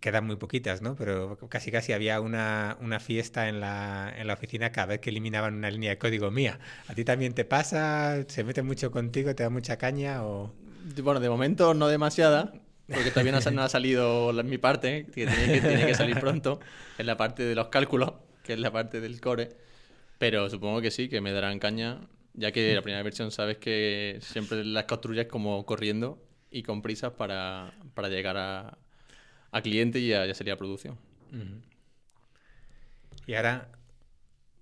[0.00, 0.94] quedan muy poquitas, ¿no?
[0.96, 5.10] Pero casi casi había una, una fiesta en la, en la, oficina cada vez que
[5.10, 6.58] eliminaban una línea de código mía.
[6.88, 8.24] ¿A ti también te pasa?
[8.28, 9.34] ¿Se mete mucho contigo?
[9.34, 10.24] ¿Te da mucha caña?
[10.24, 10.52] O...
[11.02, 12.52] Bueno, de momento no demasiada,
[12.86, 16.60] porque todavía no, ha salido mi parte, que tiene, que tiene que salir pronto,
[16.98, 19.50] en la parte de los cálculos, que es la parte del core.
[20.18, 22.00] Pero supongo que sí, que me darán caña,
[22.34, 27.12] ya que la primera versión sabes que siempre las construyes como corriendo y con prisas
[27.12, 28.78] para, para llegar a,
[29.50, 30.96] a cliente y ya, sería producción.
[33.26, 33.68] Y ahora...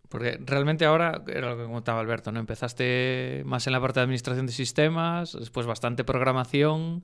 [0.09, 2.39] Porque realmente ahora, era lo que comentaba Alberto, ¿no?
[2.39, 7.03] Empezaste más en la parte de administración de sistemas, después bastante programación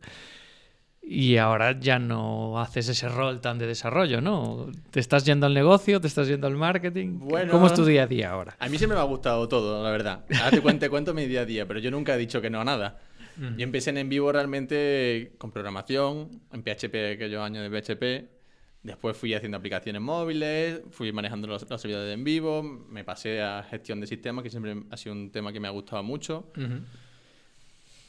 [1.03, 4.69] y ahora ya no haces ese rol tan de desarrollo, ¿no?
[4.91, 6.01] ¿Te estás yendo al negocio?
[6.01, 7.19] ¿Te estás yendo al marketing?
[7.19, 8.57] Bueno, ¿Cómo es tu día a día ahora?
[8.59, 10.25] A mí siempre me ha gustado todo, la verdad.
[10.39, 12.51] Ahora te cuento, te cuento mi día a día, pero yo nunca he dicho que
[12.51, 12.99] no a nada.
[13.37, 18.41] Yo empecé en vivo realmente con programación, en PHP, aquellos años de PHP.
[18.83, 23.63] Después fui haciendo aplicaciones móviles, fui manejando los, servidores de en vivo, me pasé a
[23.63, 26.51] gestión de sistemas, que siempre ha sido un tema que me ha gustado mucho.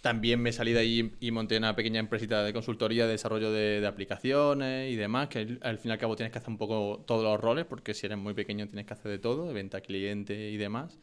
[0.02, 3.82] También me salí de ahí y monté una pequeña empresita de consultoría de desarrollo de,
[3.82, 6.58] de aplicaciones y demás, que al, al fin y al cabo tienes que hacer un
[6.58, 9.54] poco todos los roles, porque si eres muy pequeño tienes que hacer de todo, de
[9.54, 10.98] venta a cliente y demás.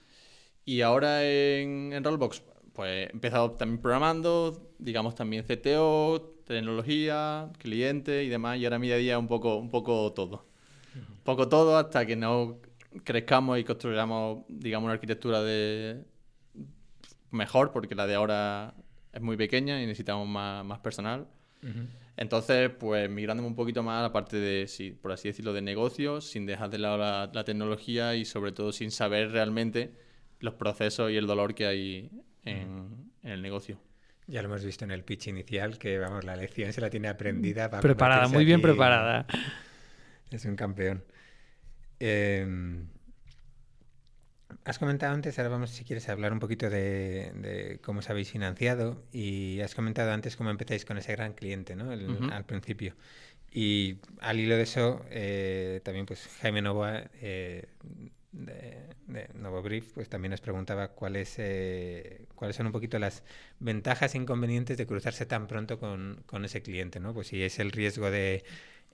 [0.65, 2.43] Y ahora en, en Rollbox,
[2.79, 8.87] pues he empezado también programando, digamos también CTO, tecnología, cliente y demás, y ahora mi
[8.87, 10.47] día a día un poco, un poco todo.
[10.95, 12.61] Un poco todo hasta que no
[13.03, 16.05] crezcamos y construyamos, digamos, una arquitectura de
[17.33, 18.75] mejor, porque la de ahora
[19.13, 21.27] es muy pequeña y necesitamos más, más personal.
[22.17, 25.63] Entonces, pues migrándome un poquito más a la parte de, sí, por así decirlo, de
[25.63, 29.97] negocios, sin dejar de lado la, la tecnología y sobre todo sin saber realmente
[30.39, 32.11] los procesos y el dolor que hay
[32.49, 33.81] en, en el negocio.
[34.27, 37.09] Ya lo hemos visto en el pitch inicial, que vamos, la lección se la tiene
[37.09, 37.71] aprendida.
[37.71, 39.27] Para Preparada, muy bien aquí- preparada.
[40.31, 41.03] Es un campeón.
[42.01, 42.47] Eh,
[44.65, 48.11] has comentado antes, ahora vamos si quieres a hablar un poquito de, de cómo os
[48.11, 51.93] habéis financiado y has comentado antes cómo empezáis con ese gran cliente, ¿no?
[51.93, 52.31] El-.
[52.33, 52.95] Al principio.
[53.51, 57.67] Y al hilo de eso, eh, también pues Jaime Novoa eh,
[58.33, 63.23] de, de Novo Brief, pues también nos preguntaba cuáles, eh, cuáles son un poquito las
[63.59, 67.15] ventajas e inconvenientes de cruzarse tan pronto con, con ese cliente, ¿no?
[67.15, 68.45] Pues si es el riesgo de,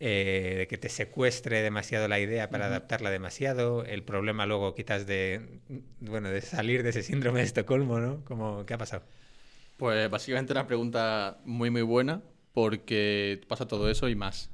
[0.01, 5.07] eh, de que te secuestre demasiado la idea para adaptarla demasiado, el problema luego quizás
[5.07, 5.61] de,
[6.01, 8.25] bueno, de salir de ese síndrome de Estocolmo, ¿no?
[8.25, 9.05] Como, ¿Qué ha pasado?
[9.77, 14.51] Pues básicamente una pregunta muy muy buena porque pasa todo eso y más.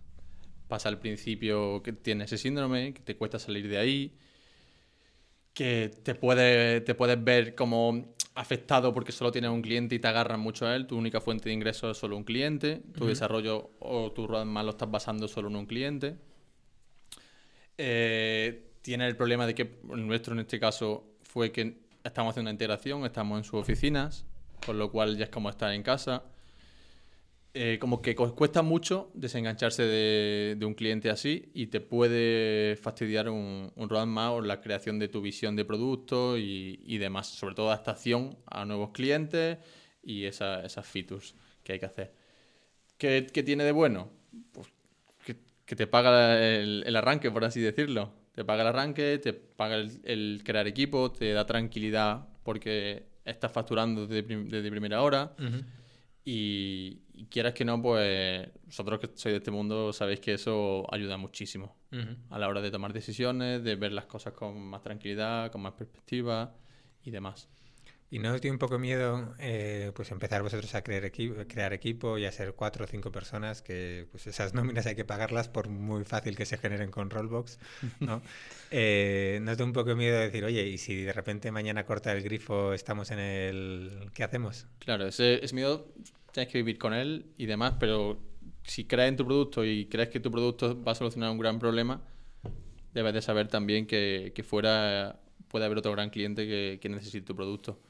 [0.69, 4.17] Pasa al principio que tienes ese síndrome, que te cuesta salir de ahí,
[5.55, 10.09] que te, puede, te puedes ver como afectado porque solo tienes un cliente y te
[10.09, 13.71] agarran mucho a él, tu única fuente de ingresos es solo un cliente, tu desarrollo
[13.81, 16.17] o tu roadmap lo estás basando solo en un cliente.
[17.77, 22.55] Eh, tiene el problema de que nuestro en este caso fue que estamos haciendo una
[22.55, 24.25] integración, estamos en sus oficinas,
[24.65, 26.23] con lo cual ya es como estar en casa.
[27.53, 32.77] Eh, como que cu- cuesta mucho desengancharse de, de un cliente así y te puede
[32.77, 37.27] fastidiar un, un roadmap o la creación de tu visión de producto y, y demás,
[37.27, 39.59] sobre todo adaptación a nuevos clientes
[40.01, 41.35] y esa- esas features
[41.65, 42.13] que hay que hacer.
[42.99, 44.11] ¿Qué, qué tiene de bueno?
[44.53, 44.69] Pues
[45.25, 45.37] que,
[45.67, 48.13] que te paga el, el arranque, por así decirlo.
[48.33, 53.51] Te paga el arranque, te paga el, el crear equipo, te da tranquilidad porque estás
[53.51, 55.35] facturando desde, prim- desde primera hora.
[56.33, 60.87] Y, y quieras que no, pues vosotros que sois de este mundo sabéis que eso
[60.95, 61.75] ayuda muchísimo
[62.31, 65.73] a la hora de tomar decisiones, de ver las cosas con más tranquilidad, con más
[65.73, 66.55] perspectiva
[67.05, 67.49] y demás.
[68.13, 71.73] ¿Y no os dio un poco miedo eh, pues empezar vosotros a crear, equi- crear
[71.73, 75.49] equipo y a ser cuatro o cinco personas que pues esas nóminas hay que pagarlas
[75.49, 77.59] por muy fácil que se generen con Rollbox,
[78.01, 78.21] ¿no?
[78.73, 82.23] Eh, ¿Nos da un poco miedo decir, oye, y si de repente mañana corta el
[82.23, 84.11] grifo, estamos en el...
[84.15, 84.67] ¿Qué hacemos?
[84.79, 85.89] Claro, ese, ese miedo
[86.33, 88.19] tienes que vivir con él y demás, pero
[88.65, 91.59] si crees en tu producto y crees que tu producto va a solucionar un gran
[91.59, 92.03] problema,
[92.93, 97.27] debes de saber también que, que fuera puede haber otro gran cliente que, que necesite
[97.27, 97.81] tu producto.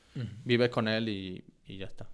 [0.44, 2.08] Vives con él y, y ya está.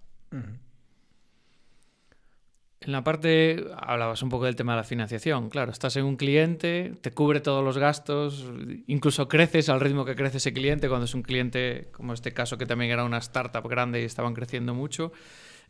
[2.79, 5.49] En la parte, hablabas un poco del tema de la financiación.
[5.49, 8.45] Claro, estás en un cliente, te cubre todos los gastos,
[8.85, 12.57] incluso creces al ritmo que crece ese cliente cuando es un cliente, como este caso
[12.57, 15.11] que también era una startup grande y estaban creciendo mucho.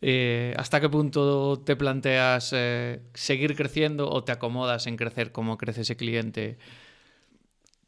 [0.01, 5.57] Eh, ¿Hasta qué punto te planteas eh, seguir creciendo o te acomodas en crecer como
[5.57, 6.57] crece ese cliente?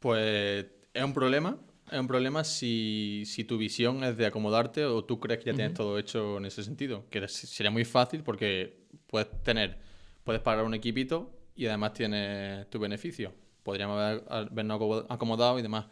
[0.00, 1.58] Pues es un problema.
[1.90, 5.54] Es un problema si, si tu visión es de acomodarte o tú crees que ya
[5.56, 7.04] tienes todo hecho en ese sentido.
[7.10, 9.78] Que sería muy fácil porque puedes tener,
[10.24, 13.34] puedes pagar un equipito y además tienes tu beneficio.
[13.64, 15.86] Podríamos haber- habernos acomo- acomodado y demás.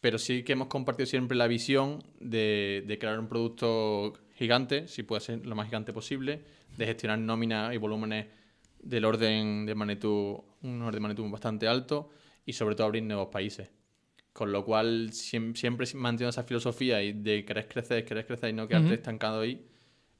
[0.00, 5.02] Pero sí que hemos compartido siempre la visión de, de crear un producto gigante, si
[5.02, 6.44] puede ser lo más gigante posible,
[6.76, 8.26] de gestionar nóminas y volúmenes
[8.80, 12.10] del orden de magnitud, un orden de magnitud bastante alto
[12.44, 13.70] y sobre todo abrir nuevos países.
[14.32, 18.52] Con lo cual siem- siempre manteniendo esa filosofía y de querer crecer, querer crecer y
[18.52, 18.94] no quedarte Ujú.
[18.94, 19.66] estancado ahí,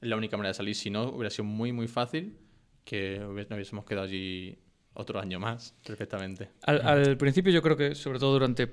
[0.01, 0.75] es la única manera de salir.
[0.75, 2.37] Si no, hubiera sido muy, muy fácil
[2.83, 4.57] que nos hubiésemos quedado allí
[4.99, 6.49] otro año más, perfectamente.
[6.63, 8.67] Al, al principio yo creo que, sobre todo durante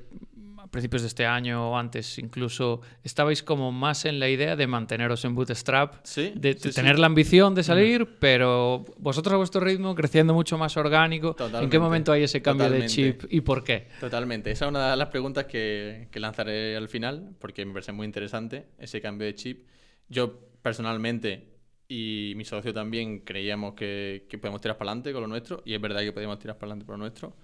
[0.70, 5.24] principios de este año o antes incluso, estabais como más en la idea de manteneros
[5.24, 6.74] en Bootstrap, Sí, de, sí, de sí.
[6.74, 11.28] tener la ambición de salir, pero vosotros a vuestro ritmo, creciendo mucho más orgánico.
[11.28, 12.94] ¿En qué Totalmente, momento hay ese cambio de totalmente.
[13.20, 13.86] chip y por qué?
[14.00, 14.50] Totalmente.
[14.50, 18.06] Esa es una de las preguntas que, que lanzaré al final, porque me parece muy
[18.06, 19.68] interesante ese cambio de chip.
[20.08, 21.53] Yo personalmente
[21.88, 25.74] y mi socio también creíamos que, que podemos tirar para adelante con lo nuestro, y
[25.74, 27.36] es verdad que podemos tirar para adelante con lo nuestro.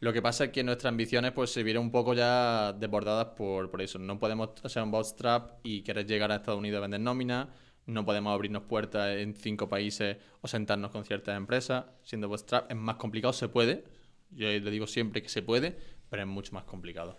[0.00, 3.68] Lo que pasa es que nuestras ambiciones pues se vieron un poco ya desbordadas por,
[3.70, 3.98] por eso.
[3.98, 7.48] No podemos hacer un bootstrap y querer llegar a Estados Unidos a vender nómina,
[7.88, 11.86] no podemos abrirnos puertas en cinco países o sentarnos con ciertas empresas.
[12.02, 13.82] Siendo Bootstrap es más complicado, se puede.
[14.30, 15.74] Yo le digo siempre que se puede,
[16.10, 17.16] pero es mucho más complicado.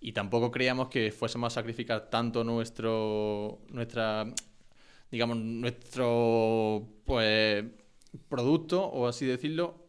[0.00, 4.32] Y tampoco creíamos que fuésemos a sacrificar tanto nuestro, nuestra,
[5.10, 7.64] digamos, nuestro pues,
[8.28, 9.86] producto, o así decirlo,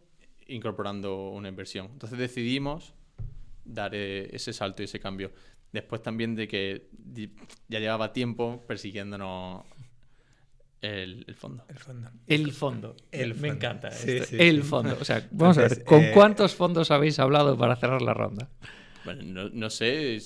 [0.47, 1.87] incorporando una inversión.
[1.91, 2.93] Entonces decidimos
[3.63, 5.31] dar eh, ese salto y ese cambio.
[5.71, 6.89] Después también de que
[7.67, 9.65] ya llevaba tiempo persiguiéndonos
[10.81, 11.65] el, fondo.
[11.67, 12.09] El fondo.
[12.25, 12.95] El fondo.
[13.41, 13.89] Me encanta.
[14.31, 14.97] El fondo.
[14.99, 18.49] O sea, vamos a ver, ¿con eh, cuántos fondos habéis hablado para cerrar la ronda?
[19.03, 20.17] Bueno, no, no sé,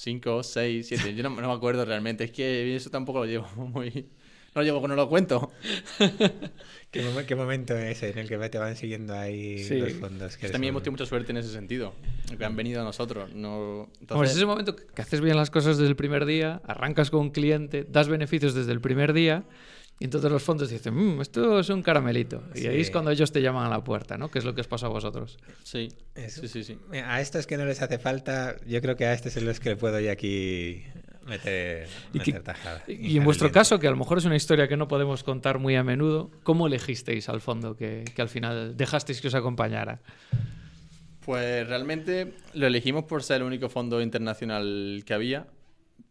[0.00, 1.14] 5, 6, 7.
[1.14, 2.24] Yo no, no, me acuerdo realmente.
[2.24, 4.08] Es que eso tampoco lo llevo muy.
[4.54, 5.52] No lo llevo, no lo cuento.
[6.90, 9.78] ¿Qué, ¿Qué, momento es en el que te van siguiendo ahí sí.
[9.78, 10.36] los fondos?
[10.38, 11.92] Que también hemos tenido mucha suerte en ese sentido.
[12.36, 13.32] Que han venido a nosotros.
[13.34, 13.88] No...
[14.00, 14.16] Entonces...
[14.16, 17.20] Pues es ese momento que haces bien las cosas desde el primer día, arrancas con
[17.20, 19.44] un cliente, das beneficios desde el primer día
[20.00, 22.42] y entonces los fondos dicen, "Mm, esto es un caramelito.
[22.56, 24.30] Y ahí es cuando ellos te llaman a la puerta, ¿no?
[24.30, 25.38] Que es lo que os pasa a vosotros.
[25.62, 26.40] Sí, Eso.
[26.40, 26.78] sí, sí, sí.
[27.04, 29.68] A estos que no les hace falta, yo creo que a estos es los que
[29.70, 30.82] le puedo yo aquí
[31.26, 32.82] meter, Y, que- meter tajada.
[32.88, 35.22] y hincar en vuestro caso, que a lo mejor es una historia que no podemos
[35.22, 39.34] contar muy a menudo, ¿cómo elegisteis al fondo que, que al final dejasteis que os
[39.34, 40.00] acompañara?
[41.24, 45.46] Pues realmente lo elegimos por ser el único fondo internacional que había,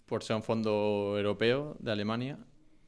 [0.05, 2.37] por ser un fondo europeo de Alemania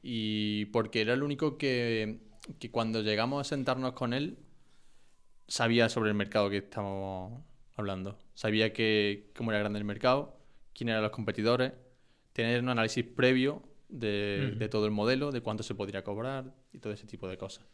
[0.02, 2.20] y porque era el único que,
[2.58, 4.38] que cuando llegamos a sentarnos con él
[5.48, 7.42] sabía sobre el mercado que estábamos
[7.76, 8.18] hablando.
[8.34, 10.38] Sabía que, cómo era grande el mercado,
[10.74, 11.72] quién eran los competidores,
[12.32, 16.78] tener un análisis previo de, de todo el modelo, de cuánto se podría cobrar y
[16.78, 17.66] todo ese tipo de cosas.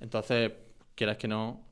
[0.00, 0.52] Entonces,
[0.94, 1.64] quieras que no,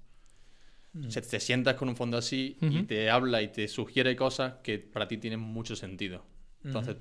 [1.09, 4.79] se- te sientas con un fondo así y te habla y te sugiere cosas que
[4.79, 6.25] para ti tienen mucho sentido.
[6.65, 6.97] Entonces,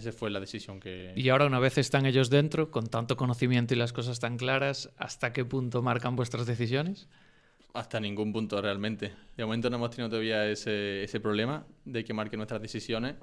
[0.00, 1.12] esa fue la decisión que...
[1.14, 4.90] Y ahora, una vez están ellos dentro, con tanto conocimiento y las cosas tan claras,
[4.96, 7.08] ¿hasta qué punto marcan vuestras decisiones?
[7.72, 9.12] Hasta ningún punto realmente.
[9.36, 13.14] De momento no hemos tenido todavía ese, ese problema de que marquen nuestras decisiones.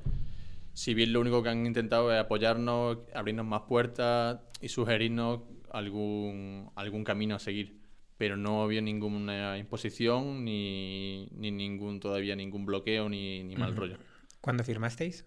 [0.73, 6.71] Si bien lo único que han intentado es apoyarnos, abrirnos más puertas y sugerirnos algún,
[6.75, 7.81] algún camino a seguir.
[8.17, 13.97] Pero no había ninguna imposición ni, ni ningún todavía ningún bloqueo ni, ni mal rollo.
[14.41, 15.25] ¿Cuándo firmasteis?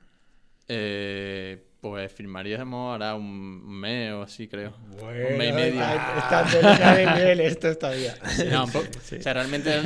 [0.73, 4.73] Eh, pues firmaríamos ahora un mes o así, creo.
[5.01, 5.81] Bueno, un mes y medio.
[5.83, 8.15] Está en luna de miel esto todavía.
[8.53, 8.87] No, un poco-
[9.19, 9.81] O sea, realmente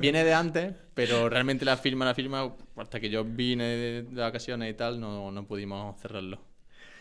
[0.00, 4.70] viene de antes, pero realmente la firma, la firma, hasta que yo vine de, vacaciones
[4.70, 6.40] y tal, no, no pudimos cerrarlo.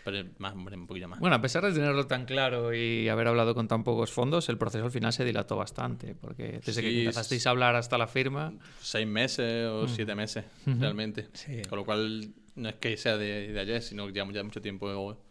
[0.05, 1.19] Pero más, hombre, un poquillo más.
[1.19, 4.57] Bueno, a pesar de tenerlo tan claro y haber hablado con tan pocos fondos, el
[4.57, 8.07] proceso al final se dilató bastante, porque desde que Sí, empezasteis a hablar hasta la
[8.07, 11.27] firma, Seis meses o siete meses, realmente.
[11.33, 11.61] Sí.
[11.69, 14.61] Con lo cual, no es que sea de, de ayer, sino que llevamos ya mucho
[14.61, 14.89] tiempo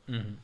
[0.09, 0.37] Ujú.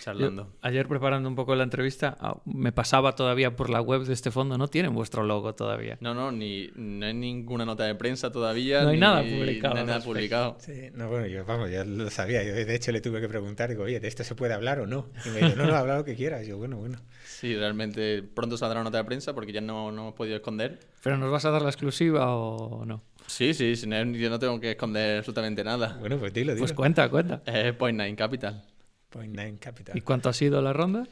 [0.00, 0.44] Charlando.
[0.44, 4.12] Yo, ayer preparando un poco la entrevista, ah, me pasaba todavía por la web de
[4.14, 5.98] este fondo, no tienen vuestro logo todavía.
[6.00, 8.82] No, no, ni, no hay ninguna nota de prensa todavía.
[8.82, 10.56] No hay ni- nada publicado No hay nada publicado.
[10.60, 12.42] Sí, no, bueno, yo, vamos, ya lo sabía.
[12.44, 14.86] Yo, de hecho, le tuve que preguntar, digo, oye, ¿de esto se puede hablar o
[14.86, 15.06] no?
[15.24, 16.46] Y me dijo, no, no, habla lo que quieras.
[16.46, 16.98] Yo, bueno, bueno.
[17.24, 20.78] Sí, realmente pronto saldrá una nota de prensa porque ya no, no hemos podido esconder.
[21.02, 23.02] ¿Pero nos vas a dar la exclusiva o no?
[23.28, 25.96] Sí, sí, yo no tengo que esconder absolutamente nada.
[26.00, 26.62] Bueno, pues dilo, dilo.
[26.62, 27.42] Pues cuenta, cuenta.
[27.44, 28.64] Es Point Nine Capital.
[29.10, 29.96] Point Nine Capital.
[29.96, 31.06] ¿Y cuánto ha sido la ronda?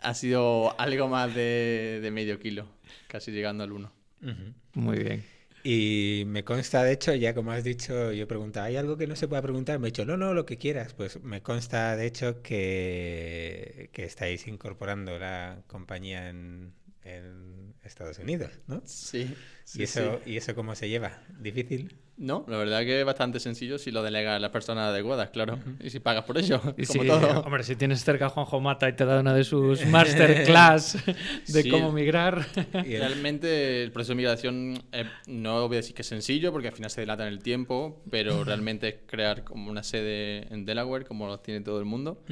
[0.00, 2.66] Ha sido algo más de, de medio kilo,
[3.08, 3.92] casi llegando al 1.
[4.22, 4.54] Ujú.
[4.74, 5.24] Muy bien.
[5.64, 9.14] Y me consta, de hecho, ya como has dicho, yo preguntaba, ¿hay algo que no
[9.14, 9.78] se pueda preguntar?
[9.78, 10.92] Me ha dicho, no, no, lo que quieras.
[10.94, 18.50] Pues me consta, de hecho, que, que estáis incorporando la compañía en, en Estados Unidos,
[18.66, 18.82] ¿no?
[18.84, 19.36] Sí.
[19.74, 21.22] ¿Y, eso, ¿Y eso cómo se lleva?
[21.38, 22.01] ¿Difícil?
[22.22, 25.58] No, la verdad que es bastante sencillo si lo delegas a las personas adecuadas, claro.
[25.80, 27.40] Y si pagas por ello, Y como si, todo.
[27.40, 31.62] hombre, si tienes cerca a Juanjo Mata y te da una de sus masterclass de
[31.64, 31.68] Sí.
[31.68, 32.46] cómo migrar.
[32.86, 36.68] Y Realmente el proceso de migración eh, no voy a decir que es sencillo porque
[36.68, 40.64] al final se dilata en el tiempo, pero realmente es crear como una sede en
[40.64, 42.22] Delaware, como lo tiene todo el mundo.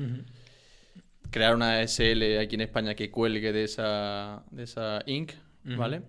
[1.30, 5.32] Crear una SL aquí en España que cuelgue de esa, de esa Inc.,
[5.64, 6.02] ¿vale?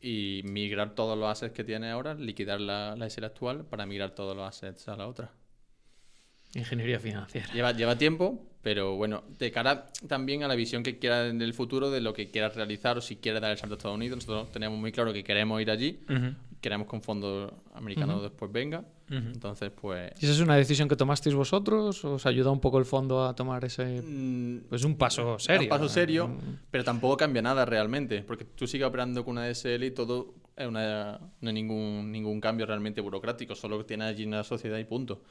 [0.00, 4.14] Y migrar todos los assets que tiene ahora, liquidar la, la SL actual para migrar
[4.14, 5.32] todos los assets a la otra.
[6.54, 7.48] Ingeniería financiera.
[7.52, 11.52] Lleva, lleva tiempo, pero bueno, de cara también a la visión que quiera en el
[11.52, 14.16] futuro de lo que quieras realizar o si quieres dar el salto a Estados Unidos.
[14.18, 16.00] Nosotros tenemos muy claro que queremos ir allí.
[16.60, 18.22] Queremos que un fondo americano Ujú.
[18.22, 18.80] después venga.
[19.10, 19.16] Ujú.
[19.32, 20.12] Entonces, pues...
[20.20, 22.04] ¿Y esa es una decisión que tomasteis vosotros?
[22.04, 24.02] ¿Os ayuda un poco el fondo a tomar ese...?
[24.02, 25.62] mm, Pues un paso serio.
[25.62, 26.30] Un paso serio,
[26.70, 30.66] pero tampoco cambia nada realmente, porque tú sigues operando con una DSL y todo es
[30.66, 34.84] una, no hay ningún, ningún cambio realmente burocrático, solo que tienes allí una sociedad y
[34.84, 35.22] punto.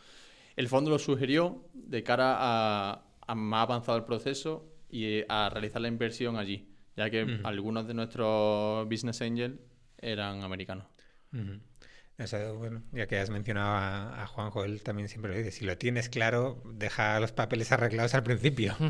[0.55, 5.81] El fondo lo sugirió de cara a, a más avanzado el proceso y a realizar
[5.81, 9.59] la inversión allí, ya que algunos de nuestros business angels
[9.99, 10.85] eran americanos.
[11.31, 15.77] Bueno, ya que has mencionado a, a Juanjo, él también siempre lo dice, si lo
[15.77, 18.75] tienes claro, deja los papeles arreglados al principio.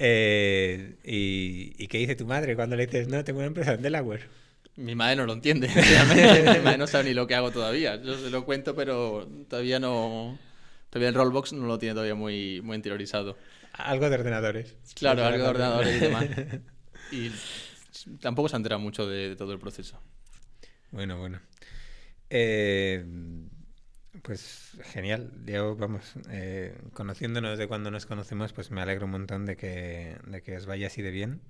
[0.00, 3.82] Eh, y, ¿Y qué dice tu madre cuando le dices, no, tengo una empresa en
[3.82, 4.28] Delaware?
[4.74, 5.68] Mi madre no lo entiende.
[6.54, 8.02] Mi madre no sabe ni lo que hago todavía.
[8.02, 10.36] Yo se lo cuento, pero todavía no...
[10.90, 13.36] Todavía el Rollbox no lo tiene todavía muy, muy interiorizado.
[13.72, 14.76] Algo de ordenadores.
[14.96, 16.26] Claro, algo de ordenadores y demás.
[17.12, 17.30] Y
[18.20, 20.00] tampoco se ha enterado mucho de, de todo el proceso.
[20.94, 21.40] Bueno, bueno.
[22.30, 23.04] Eh,
[24.22, 25.32] pues genial.
[25.44, 30.16] Yo, vamos, eh, conociéndonos de cuando nos conocemos, pues me alegro un montón de que,
[30.26, 31.42] de que os vaya así de bien.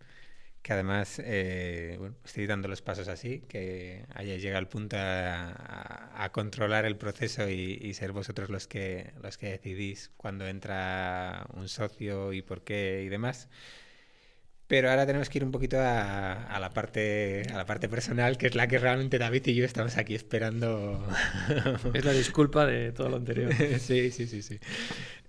[0.62, 6.30] Que además, eh, bueno, estoy dando los pasos así, que hayáis llegado al punto a,
[6.32, 11.68] controlar el proceso y, y ser vosotros los que, los que decidís cuando entra un
[11.68, 13.49] socio y por qué y demás.
[14.74, 18.36] Pero ahora tenemos que ir un poquito a, a la parte a la parte personal,
[18.36, 21.00] que es la que realmente David y yo estamos aquí esperando.
[21.94, 23.54] Es la disculpa de todo lo anterior.
[23.78, 24.58] sí, sí, sí, sí.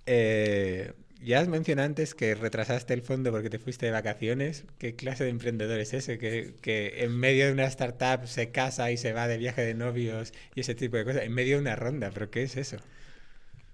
[0.04, 4.64] Eh, ya has mencionado antes que retrasaste el fondo porque te fuiste de vacaciones.
[4.78, 6.18] ¿Qué clase de emprendedor es ese?
[6.18, 9.74] Que, que en medio de una startup se casa y se va de viaje de
[9.74, 11.22] novios y ese tipo de cosas.
[11.22, 12.78] En medio de una ronda, ¿pero qué es eso?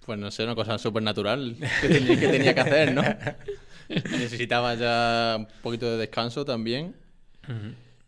[0.05, 3.03] Pues no sé, una cosa súper natural que tenía, que tenía que hacer, ¿no?
[3.89, 6.95] Necesitaba ya un poquito de descanso también,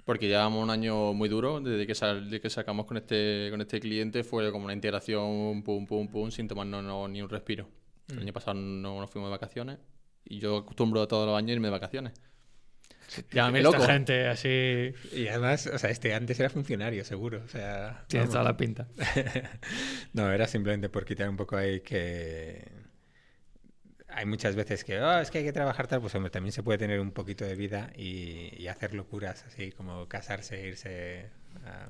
[0.05, 1.61] porque llevamos un año muy duro.
[1.61, 5.63] Desde que, sal- desde que sacamos con este, con este cliente fue como una integración
[5.63, 7.69] pum, pum, pum, sin tomarnos no- ni un respiro.
[8.09, 9.79] El año pasado no nos fuimos de vacaciones
[10.27, 12.13] y yo acostumbro todos los años irme de vacaciones.
[13.33, 13.87] Llámame Esta loco.
[13.87, 17.43] gente así Y además, o sea, este antes era funcionario, seguro.
[17.45, 18.89] O sea, tiene toda la pinta.
[20.15, 22.67] no, era simplemente por quitar un poco ahí que
[24.15, 26.63] hay muchas veces que "Oh, es que hay que trabajar tal, pues hombre, también se
[26.63, 31.27] puede tener un poquito de vida y, y hacer locuras, así como casarse, irse
[31.67, 31.89] a,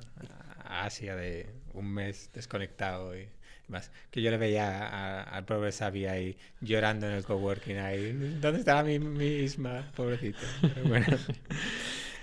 [0.86, 3.28] Asia de un mes desconectado y
[3.68, 3.90] más.
[4.10, 8.12] Que yo le veía al pobre Xavi ahí llorando en el coworking ahí.
[8.40, 9.90] ¿Dónde está mi misma?
[9.94, 10.38] Pobrecito.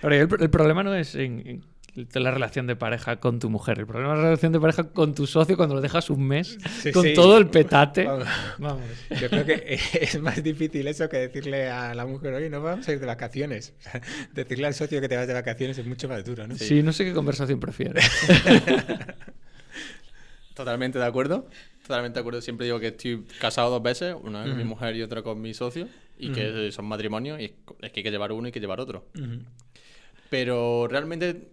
[0.02, 1.64] Pero el, problema no es en
[1.96, 3.80] la relación de pareja con tu mujer.
[3.80, 6.58] El problema es la relación de pareja con tu socio cuando lo dejas un mes
[6.82, 7.14] Sí, con sí.
[7.14, 8.06] todo el petate.
[8.06, 8.28] Vamos.
[8.60, 8.84] Vamos.
[9.20, 12.88] Yo creo que es más difícil eso que decirle a la mujer, oye, no vamos
[12.88, 13.74] a ir de vacaciones.
[13.80, 14.02] O sea,
[14.34, 16.56] decirle al socio que te vas de vacaciones es mucho más duro, ¿no?
[16.56, 16.82] Sí.
[16.84, 18.06] no sé qué conversación prefieres.
[20.54, 21.48] Totalmente de acuerdo.
[21.82, 22.42] Totalmente de acuerdo.
[22.42, 25.54] Siempre digo que estoy casado dos veces, una con mi mujer y otra con mi
[25.54, 25.88] socio,
[26.18, 28.80] y que son matrimonios, y es que hay que llevar uno y hay que llevar
[28.80, 29.08] otro.
[30.30, 31.50] Pero realmente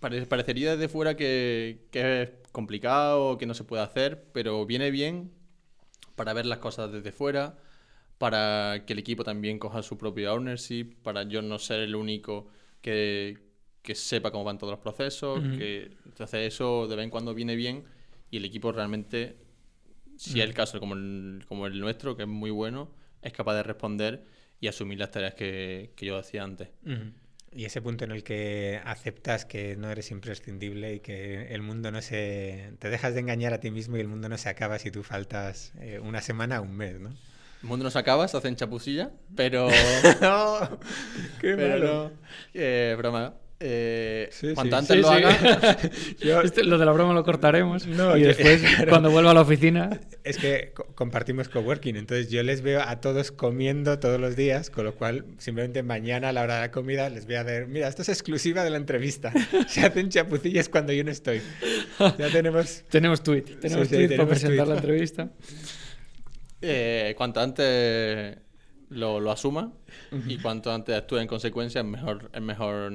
[0.00, 4.90] pare- parecería desde fuera que, que es complicado, que no se puede hacer, pero viene
[4.90, 5.32] bien
[6.16, 7.58] para ver las cosas desde fuera,
[8.18, 12.48] para que el equipo también coja su propio ownership, para yo no ser el único
[12.82, 13.38] que,
[13.82, 17.56] que sepa cómo van todos los procesos, que entonces eso de vez en cuando viene
[17.56, 17.84] bien
[18.30, 19.36] y el equipo realmente,
[20.16, 22.90] si es el caso como el, como el nuestro, que es muy bueno,
[23.22, 24.24] es capaz de responder
[24.60, 26.70] y asumir las tareas que, que yo hacía antes.
[27.54, 31.90] Y ese punto en el que aceptas que no eres imprescindible y que el mundo
[31.90, 32.72] no se...
[32.78, 35.02] Te dejas de engañar a ti mismo y el mundo no se acaba si tú
[35.02, 37.10] faltas eh, una semana o un mes, ¿no?
[37.62, 39.68] El mundo no se acaba, se hacen chapucilla, pero.
[40.20, 40.78] ¡No!
[41.40, 42.10] ¡Qué pero malo!
[42.10, 42.10] no.
[42.54, 43.34] Eh, broma.
[43.64, 44.80] Eh, Sí, cuanto sí.
[44.80, 45.14] antes Sí, lo sí.
[45.24, 45.78] haga.
[46.20, 47.86] Yo- Este- lo de la broma lo cortaremos.
[47.86, 48.88] No, y yo- después, claro.
[48.90, 53.00] cuando vuelva a la oficina, Es que co- compartimos coworking, entonces yo les veo a
[53.00, 56.70] todos comiendo todos los días, con lo cual simplemente mañana a la hora de la
[56.72, 59.32] comida les voy a ver, mira, esto es exclusiva de la entrevista.
[59.68, 61.40] Se hacen chapucillas cuando yo no estoy.
[62.18, 62.82] Ya tenemos...
[62.90, 63.42] tenemos tweet.
[63.60, 64.74] Tenemos sí, tweet para tenemos presentar tweet.
[64.74, 65.30] la entrevista.
[66.60, 68.36] eh, cuanto antes
[68.90, 69.72] lo, lo asuma
[70.28, 72.92] y cuanto antes actúe en consecuencia, es mejor, es mejor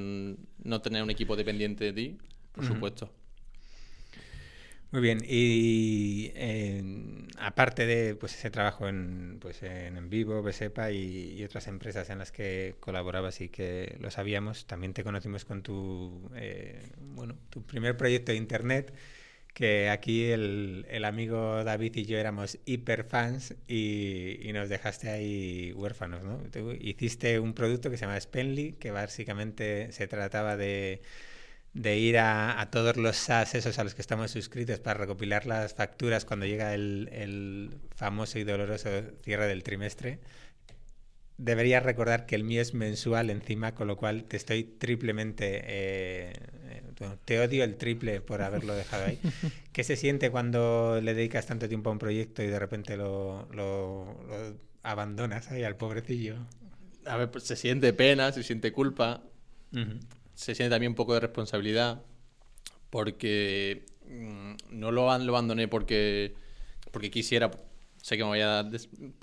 [0.68, 2.18] no tener un equipo dependiente de ti,
[2.52, 3.10] por supuesto.
[4.92, 6.82] Muy bien, y eh,
[7.38, 12.10] aparte de pues, ese trabajo en, pues, en, en vivo, Besepa y, y otras empresas
[12.10, 17.36] en las que colaborabas y que lo sabíamos, también te conocimos con tu, eh, bueno,
[17.50, 18.94] tu primer proyecto de internet,
[19.58, 25.74] que aquí el, el amigo David y yo éramos hiperfans y, y nos dejaste ahí
[25.74, 26.40] huérfanos, ¿no?
[26.80, 31.02] Hiciste un producto que se llama Spenly, que básicamente se trataba de
[31.74, 35.48] de ir a, a, todos los SaaS esos a los que estamos suscritos para recopilar
[35.48, 38.90] las facturas cuando llega el, el famoso y doloroso
[39.24, 40.20] cierre del trimestre.
[41.38, 45.62] Deberías recordar que el mío es mensual encima, con lo cual te estoy triplemente...
[45.66, 46.34] Eh,
[47.00, 49.20] bueno, te odio el triple por haberlo dejado ahí.
[49.72, 53.48] ¿Qué se siente cuando le dedicas tanto tiempo a un proyecto y de repente lo,
[53.52, 56.36] lo, lo abandonas ahí al pobrecillo.
[57.06, 59.22] A ver, pues se siente pena, se siente culpa,
[60.34, 62.04] se siente también un poco de responsabilidad,
[62.90, 66.36] porque mm, no lo, lo abandoné porque,
[66.92, 67.52] porque quisiera,
[68.02, 68.70] sé que me voy a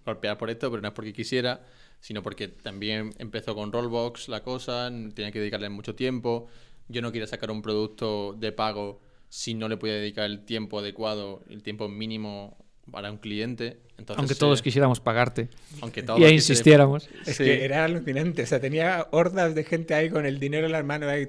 [0.05, 1.65] golpear por esto, pero no es porque quisiera,
[2.01, 6.49] sino porque también empezó con Rollbox la cosa, tenía que dedicarle mucho tiempo,
[6.89, 10.79] yo no quería sacar un producto de pago si no le podía dedicar el tiempo
[10.79, 12.57] adecuado, el tiempo mínimo
[12.91, 13.81] para un cliente.
[13.97, 15.49] Entonces, Aunque todos eh, quisiéramos pagarte.
[15.81, 17.09] aunque todos Y insistiéramos.
[17.27, 17.45] Es Sí.
[17.45, 18.43] que era alucinante.
[18.43, 21.09] O sea, tenía hordas de gente ahí con el dinero en las manos.
[21.09, 21.29] Ahí,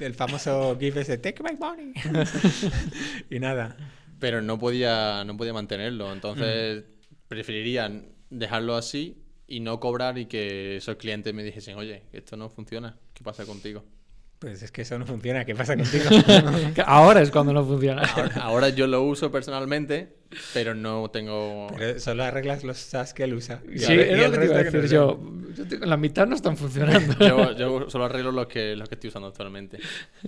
[0.00, 1.92] el famoso gif ese, take my money.
[3.30, 3.76] y nada.
[4.18, 6.12] pero no podía, no podía mantenerlo.
[6.12, 6.84] Entonces
[7.28, 12.50] preferiría dejarlo así y no cobrar y que esos clientes me dijesen, oye, esto no
[12.50, 13.84] funciona, ¿qué pasa contigo?
[14.38, 15.44] Pues es que eso no funciona.
[15.44, 16.04] ¿Qué pasa contigo?
[16.86, 18.02] Ahora es cuando no funciona.
[18.02, 20.12] Ahora, ahora yo lo uso personalmente,
[20.54, 21.66] pero no tengo...
[21.76, 23.60] Pero solo arreglas los SAS que él usa.
[23.68, 25.20] Y Sí, el lo que te iba a decir no yo.
[25.80, 27.14] La mitad no están funcionando.
[27.26, 29.80] Yo, yo solo arreglo los que, los que estoy usando actualmente.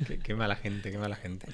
[0.06, 1.46] Qué, qué mala gente, qué mala gente.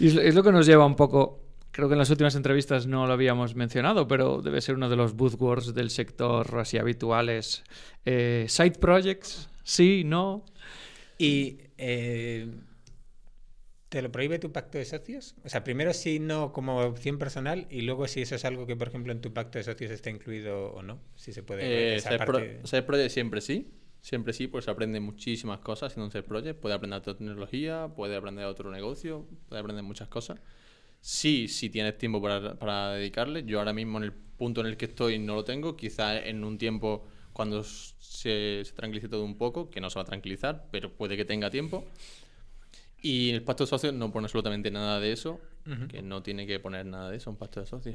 [0.00, 1.42] Y es, es lo que nos lleva un poco.
[1.72, 4.96] Creo que en las últimas entrevistas no lo habíamos mencionado, pero debe ser uno de
[4.96, 7.64] los buzzwords del sector así habituales.
[8.06, 10.46] Eh, side projects, sí, no.
[11.18, 12.50] Y eh,
[13.88, 15.34] ¿te lo prohíbe tu pacto de socios?
[15.44, 18.76] O sea, primero sí, no como opción personal y luego si eso es algo que,
[18.76, 21.00] por ejemplo, en tu pacto de socios está incluido o no.
[21.16, 21.64] Si se puede.
[21.64, 23.72] Eh, esa Pro- parte- Side Project siempre sí.
[24.00, 26.60] Siempre sí, pues se aprende muchísimas cosas en un Side Project.
[26.60, 30.38] Puede aprender otra tecnología, puede aprender otro negocio, puede aprender muchas cosas.
[31.00, 33.44] Sí, si tienes tiempo para, para dedicarle.
[33.44, 35.76] Yo ahora mismo en el punto en el que estoy no lo tengo.
[35.76, 37.06] Quizá en un tiempo
[37.38, 41.16] cuando se, se tranquilice todo un poco, que no se va a tranquilizar, pero puede
[41.16, 41.84] que tenga tiempo.
[43.00, 45.86] Y el pacto de socios no pone absolutamente nada de eso, Ujú.
[45.86, 47.94] que no tiene que poner nada de eso, un pacto de socios.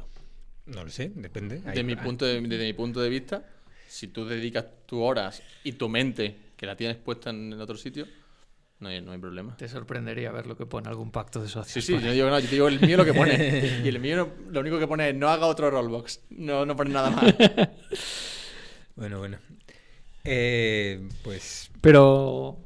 [0.66, 1.62] No lo sé, depende.
[1.66, 3.44] Ahí- De mi punto de, desde mi punto de vista,
[3.86, 7.76] si tú dedicas tus horas y tu mente, que la tienes puesta en, en otro
[7.76, 8.08] sitio,
[8.80, 9.58] no hay, no hay problema.
[9.58, 11.84] Te sorprendería ver lo que pone algún pacto de Sí, socios.
[11.84, 13.34] sí, yo no digo nada, yo digo el mío lo que pone.
[13.84, 16.22] Y el mío no- lo único que pone es no haga otro rollbox.
[16.30, 17.26] No, no pone nada más.
[18.96, 19.38] Bueno, bueno.
[20.24, 22.58] Eh, pues Pero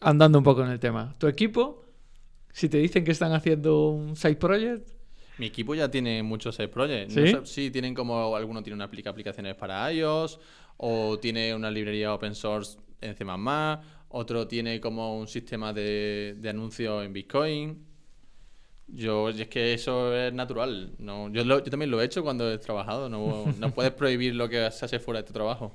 [0.00, 1.84] andando un poco en el tema, ¿tu equipo?
[2.52, 4.88] Si te dicen que están haciendo un side project,
[5.38, 7.14] Mi equipo ya tiene muchos side projects.
[7.14, 7.32] No ¿Sí?
[7.32, 10.38] sé- sí, tienen como alguno tiene una aplica aplicaciones para iOS
[10.78, 13.24] o tiene una librería open source en C++,
[14.08, 17.86] otro tiene como un sistema de, de anuncios en Bitcoin.
[18.88, 20.94] Yo, es que eso es natural.
[20.98, 23.08] No, yo, lo- yo también lo he hecho cuando he trabajado.
[23.08, 25.74] No, no puedes prohibir lo que se hace fuera de tu trabajo.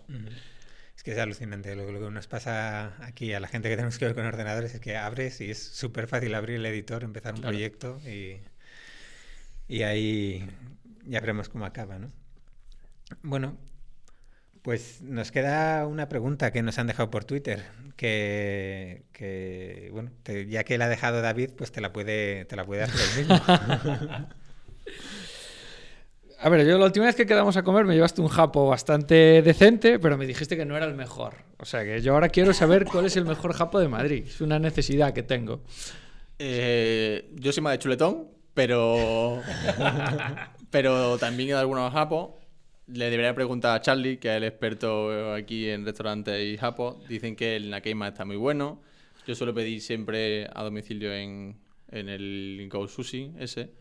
[0.96, 1.76] es que es alucinante.
[1.76, 4.74] Lo, lo que nos pasa aquí a la gente que tenemos que ver con ordenadores
[4.76, 7.54] es que abres y es súper fácil abrir el editor, empezar un Claro.
[7.54, 8.38] proyecto y,
[9.68, 10.48] y ahí
[11.06, 12.12] ya veremos cómo acaba, ¿no?
[13.24, 13.58] Bueno,
[14.62, 17.64] pues nos queda una pregunta que nos han dejado por Twitter,
[17.96, 22.56] que, que, bueno, te- ya que la ha dejado David, pues te la puede, te
[22.56, 23.42] la puede hacer él mismo.
[26.44, 29.44] A ver, yo la última vez que quedamos a comer me llevaste un japo bastante
[29.44, 31.36] decente, pero me dijiste que no era el mejor.
[31.60, 34.24] O sea que yo ahora quiero saber cuál es el mejor japo de Madrid.
[34.26, 35.62] Es una necesidad que tengo.
[36.40, 39.40] Eh, yo soy más de chuletón, pero.
[40.72, 42.32] pero también en algunos japos.
[42.94, 46.98] Le debería preguntar a Charlie, que es el experto aquí en restaurantes y japos.
[47.08, 48.82] Dicen que el Nakeima está muy bueno.
[49.28, 51.58] Yo suelo pedir siempre a domicilio en,
[51.90, 53.72] en el Go Sushi ese.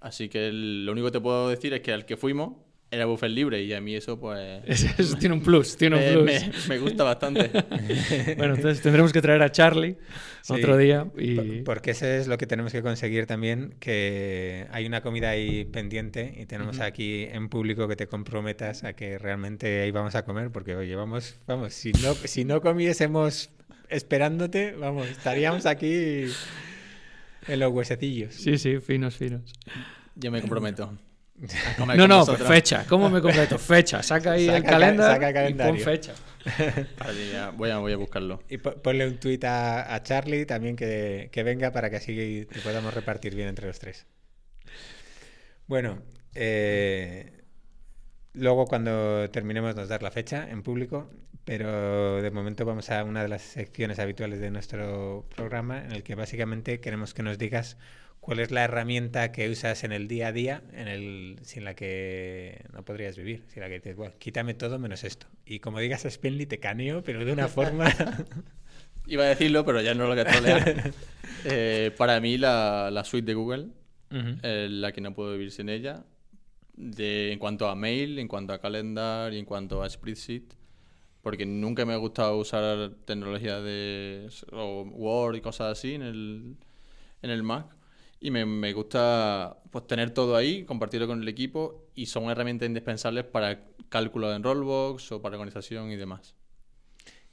[0.00, 2.54] Así que el- lo único que te puedo decir es que al que fuimos
[2.90, 4.62] era buffet libre y a mí eso pues
[4.98, 6.24] Eso, tiene un plus, tiene un plus.
[6.24, 7.50] me- me gusta bastante.
[8.36, 9.96] Bueno, entonces tendremos que traer a Charlie
[10.42, 11.34] Sí, otro día y...
[11.34, 15.64] por- Porque eso es lo que tenemos que conseguir también, que hay una comida ahí
[15.64, 16.84] pendiente y tenemos Ujú.
[16.84, 20.94] aquí en público que te comprometas a que realmente ahí vamos a comer, porque oye,
[20.94, 23.50] vamos, vamos, si no, si no comiésemos
[23.88, 26.26] esperándote, vamos, estaríamos aquí
[27.48, 28.34] en los huesecillos.
[28.34, 29.52] Sí, sí, finos, finos.
[30.14, 30.96] Yo me comprometo.
[31.72, 32.48] A comer No, no, vosotros.
[32.48, 32.84] fecha.
[32.88, 33.58] ¿Cómo me completo?
[33.58, 34.02] Fecha.
[34.02, 35.74] Saca ahí el Saca ca- calendario saca y calendario.
[35.74, 36.14] pon fecha.
[36.98, 38.42] Vale, ya, voy, a, voy a buscarlo.
[38.48, 42.46] Y po- ponle un tuit a, a Charlie también que, que venga para que así
[42.50, 44.06] te podamos repartir bien entre los tres.
[45.66, 45.98] Bueno,
[46.34, 47.42] eh,
[48.34, 51.10] luego cuando terminemos nos dar la fecha en público,
[51.44, 56.02] pero de momento vamos a una de las secciones habituales de nuestro programa en el
[56.02, 57.76] que básicamente queremos que nos digas
[58.26, 61.76] cuál es la herramienta que usas en el día a día en el, sin la
[61.76, 65.28] que no podrías vivir, sin la que dices, bueno, quítame todo menos esto.
[65.44, 67.88] Y como digas Spendly te caneo, pero de una forma...
[69.06, 70.92] Iba a decirlo, pero ya no lo voy a trolear.
[71.44, 73.68] Eh, para mí, la, la suite de Google
[74.10, 76.04] la que no puedo vivir sin ella.
[76.74, 80.54] de, en cuanto a mail, en cuanto a calendar y en cuanto a spreadsheet,
[81.22, 86.56] porque nunca me ha gustado usar tecnología de o Word y cosas así en el,
[87.22, 87.75] en el Mac.
[88.20, 92.68] Y me, me gusta pues, tener todo ahí, compartirlo con el equipo y son herramientas
[92.68, 96.35] indispensables para cálculo en Rollbox o para organización y demás.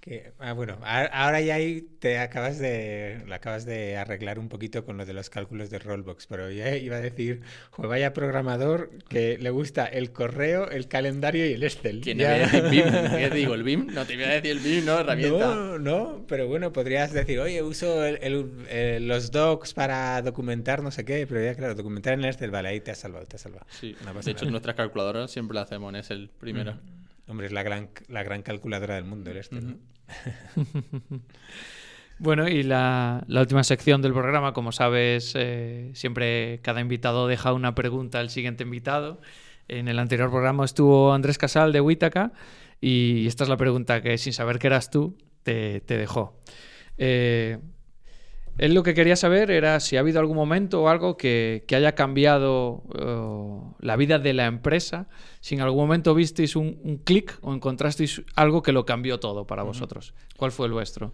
[0.05, 4.83] Que, ah, bueno, ahora ya ahí te acabas de, lo acabas de arreglar un poquito
[4.83, 7.39] con lo de los cálculos de Rollbox, pero ya iba a decir,
[7.71, 12.01] "Jo, vaya programador que le gusta el correo, el calendario y el Excel.
[12.01, 12.27] ¿Quién Ya.
[12.27, 13.17] me voy a decir BIM?
[13.17, 13.53] ¿Qué te digo?
[13.53, 13.87] ¿El BIM?
[13.93, 15.55] No te voy a decir el BIM, no, herramienta.
[15.55, 20.83] No, no, pero bueno, podrías decir, oye, uso el- el- eh, los docs para documentar
[20.83, 23.25] no sé qué, pero ya claro, documentar en el Excel, vale, ahí te has salvado,
[23.25, 23.65] te has salvado.
[23.69, 24.51] Sí, No de hecho, nada.
[24.51, 26.77] nuestras calculadoras siempre las hacemos en Excel primero.
[27.25, 29.92] Hombre, es la gran, la gran calculadora del mundo el Excel, ¿no?
[32.19, 37.51] Bueno, y la, la última sección del programa, como sabes, eh, siempre cada invitado deja
[37.51, 39.19] una pregunta al siguiente invitado.
[39.67, 42.31] En el anterior programa estuvo Andrés Casal de Huitaca
[42.79, 46.39] y esta es la pregunta que sin saber que eras tú te, te dejó.
[46.97, 47.59] Eh,
[48.57, 51.75] él lo que quería saber era si ha habido algún momento o algo que, que
[51.75, 55.07] haya cambiado eh, la vida de la empresa,
[55.39, 59.47] si en algún momento visteis un, un clic o encontrasteis algo que lo cambió todo
[59.47, 60.13] para vosotros.
[60.37, 61.13] ¿Cuál fue el vuestro?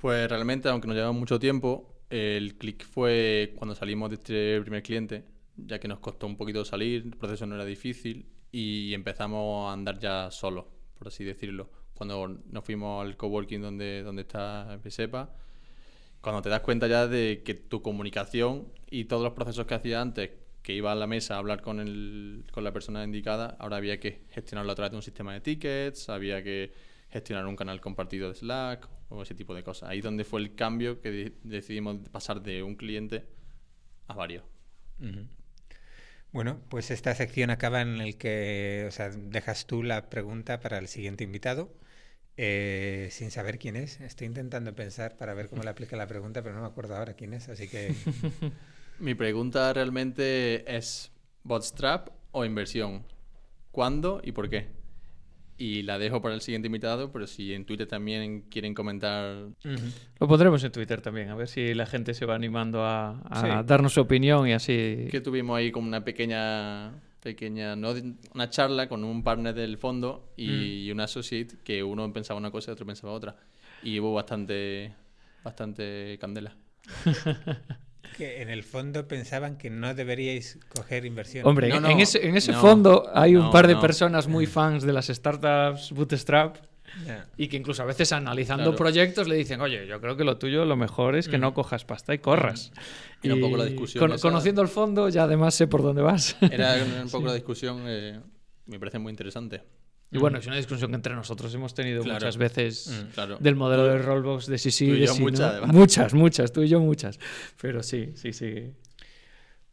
[0.00, 4.82] Pues realmente, aunque nos lleva mucho tiempo, el clic fue cuando salimos de este primer
[4.82, 5.24] cliente,
[5.56, 9.72] ya que nos costó un poquito salir, el proceso no era difícil y empezamos a
[9.72, 10.64] andar ya solos,
[10.98, 11.70] por así decirlo.
[11.94, 15.30] Cuando nos fuimos al coworking donde, donde está Bisepa,
[16.20, 20.00] cuando te das cuenta ya de que tu comunicación y todos los procesos que hacía
[20.00, 20.30] antes,
[20.62, 23.98] que iba a la mesa a hablar con, el, con la persona indicada, ahora había
[24.00, 26.72] que gestionarlo a través de un sistema de tickets, había que
[27.10, 29.88] gestionar un canal compartido de Slack o ese tipo de cosas.
[29.88, 33.24] Ahí donde fue el cambio que de- decidimos pasar de un cliente
[34.08, 34.44] a varios.
[36.32, 40.78] Bueno, pues esta sección acaba en el que, o sea, dejas tú la pregunta para
[40.78, 41.72] el siguiente invitado,
[42.36, 44.00] eh, sin saber quién es.
[44.00, 47.14] Estoy intentando pensar para ver cómo le aplica la pregunta, pero no me acuerdo ahora
[47.14, 47.92] quién es, así que
[48.98, 51.10] Mi pregunta realmente es
[51.42, 53.04] bootstrap o inversión.
[53.72, 54.68] ¿Cuándo y por qué?
[55.56, 59.86] Y la dejo para el siguiente invitado, pero si en Twitter también quieren comentar Ujú.
[60.18, 63.40] Lo pondremos en Twitter también, a ver si la gente se va animando a, a
[63.62, 63.66] Sí.
[63.68, 65.06] darnos su opinión y así.
[65.10, 66.92] que tuvimos ahí como una pequeña
[67.22, 67.94] pequeña no
[68.34, 72.70] una charla con un partner del fondo y un associate que uno pensaba una cosa
[72.70, 73.36] y otro pensaba otra.
[73.82, 74.94] Y hubo bastante
[75.44, 76.56] bastante candela.
[78.16, 81.46] Que en el fondo pensaban que no deberíais coger inversión.
[81.46, 83.80] Hombre, No, en- no, en ese, en ese no, fondo hay un par de no.
[83.80, 86.56] personas muy fans de las startups Bootstrap
[87.06, 87.26] Ya.
[87.36, 88.76] y que incluso a veces analizando Claro.
[88.78, 91.84] proyectos le dicen, oye, yo creo que lo tuyo lo mejor es que no cojas
[91.84, 92.72] pasta y corras.
[93.22, 94.22] Y era un poco la discusión con- esa.
[94.28, 96.36] conociendo el fondo ya además sé por dónde vas.
[96.40, 98.18] era un poco la discusión eh,
[98.66, 99.62] me parece muy interesante
[100.12, 102.16] y bueno, es una discusión que entre nosotros hemos tenido Claro.
[102.18, 103.36] muchas veces Mm, claro.
[103.38, 105.66] del modelo de Rollbox de sí sí, y de sí, muchas, ¿no?
[105.68, 107.20] Muchas, muchas, tú y yo muchas.
[107.62, 108.72] Pero sí, sí, sí.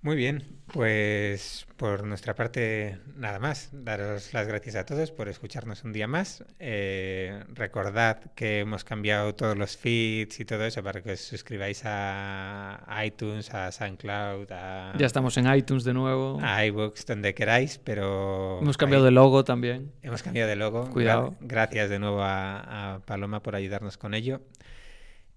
[0.02, 3.70] Muy bien, pues por nuestra parte nada más.
[3.74, 6.46] Daros las gracias a todos por escucharnos un día más.
[6.60, 11.82] Eh, recordad que hemos cambiado todos los feeds y todo eso para que os suscribáis
[11.86, 16.40] a iTunes, a SoundCloud, a, Ya estamos en iTunes de nuevo.
[16.42, 19.92] a iVoox, donde queráis, pero Hemos cambiado de logo también.
[20.04, 20.90] Hemos cambiado de logo.
[20.92, 21.32] Cuidado.
[21.32, 24.42] Gra- gracias de nuevo a, a Paloma por ayudarnos con ello.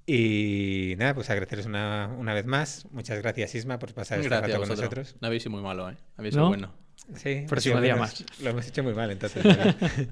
[0.07, 2.86] Y nada, pues agradeceros una, una vez más.
[2.90, 5.16] Muchas gracias, Isma, por pasar este gracias a rato con nosotros.
[5.20, 6.42] no habéis sido muy malo eh habéis ¿No?
[6.42, 6.80] sido bueno
[7.16, 8.24] Sí, Próximo sí, día más.
[8.42, 9.44] Lo hemos hecho muy mal, entonces.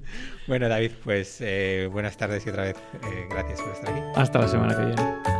[0.47, 4.01] Bueno, David, pues eh, buenas tardes y otra vez eh, gracias por estar aquí.
[4.15, 5.38] Hasta la semana que viene.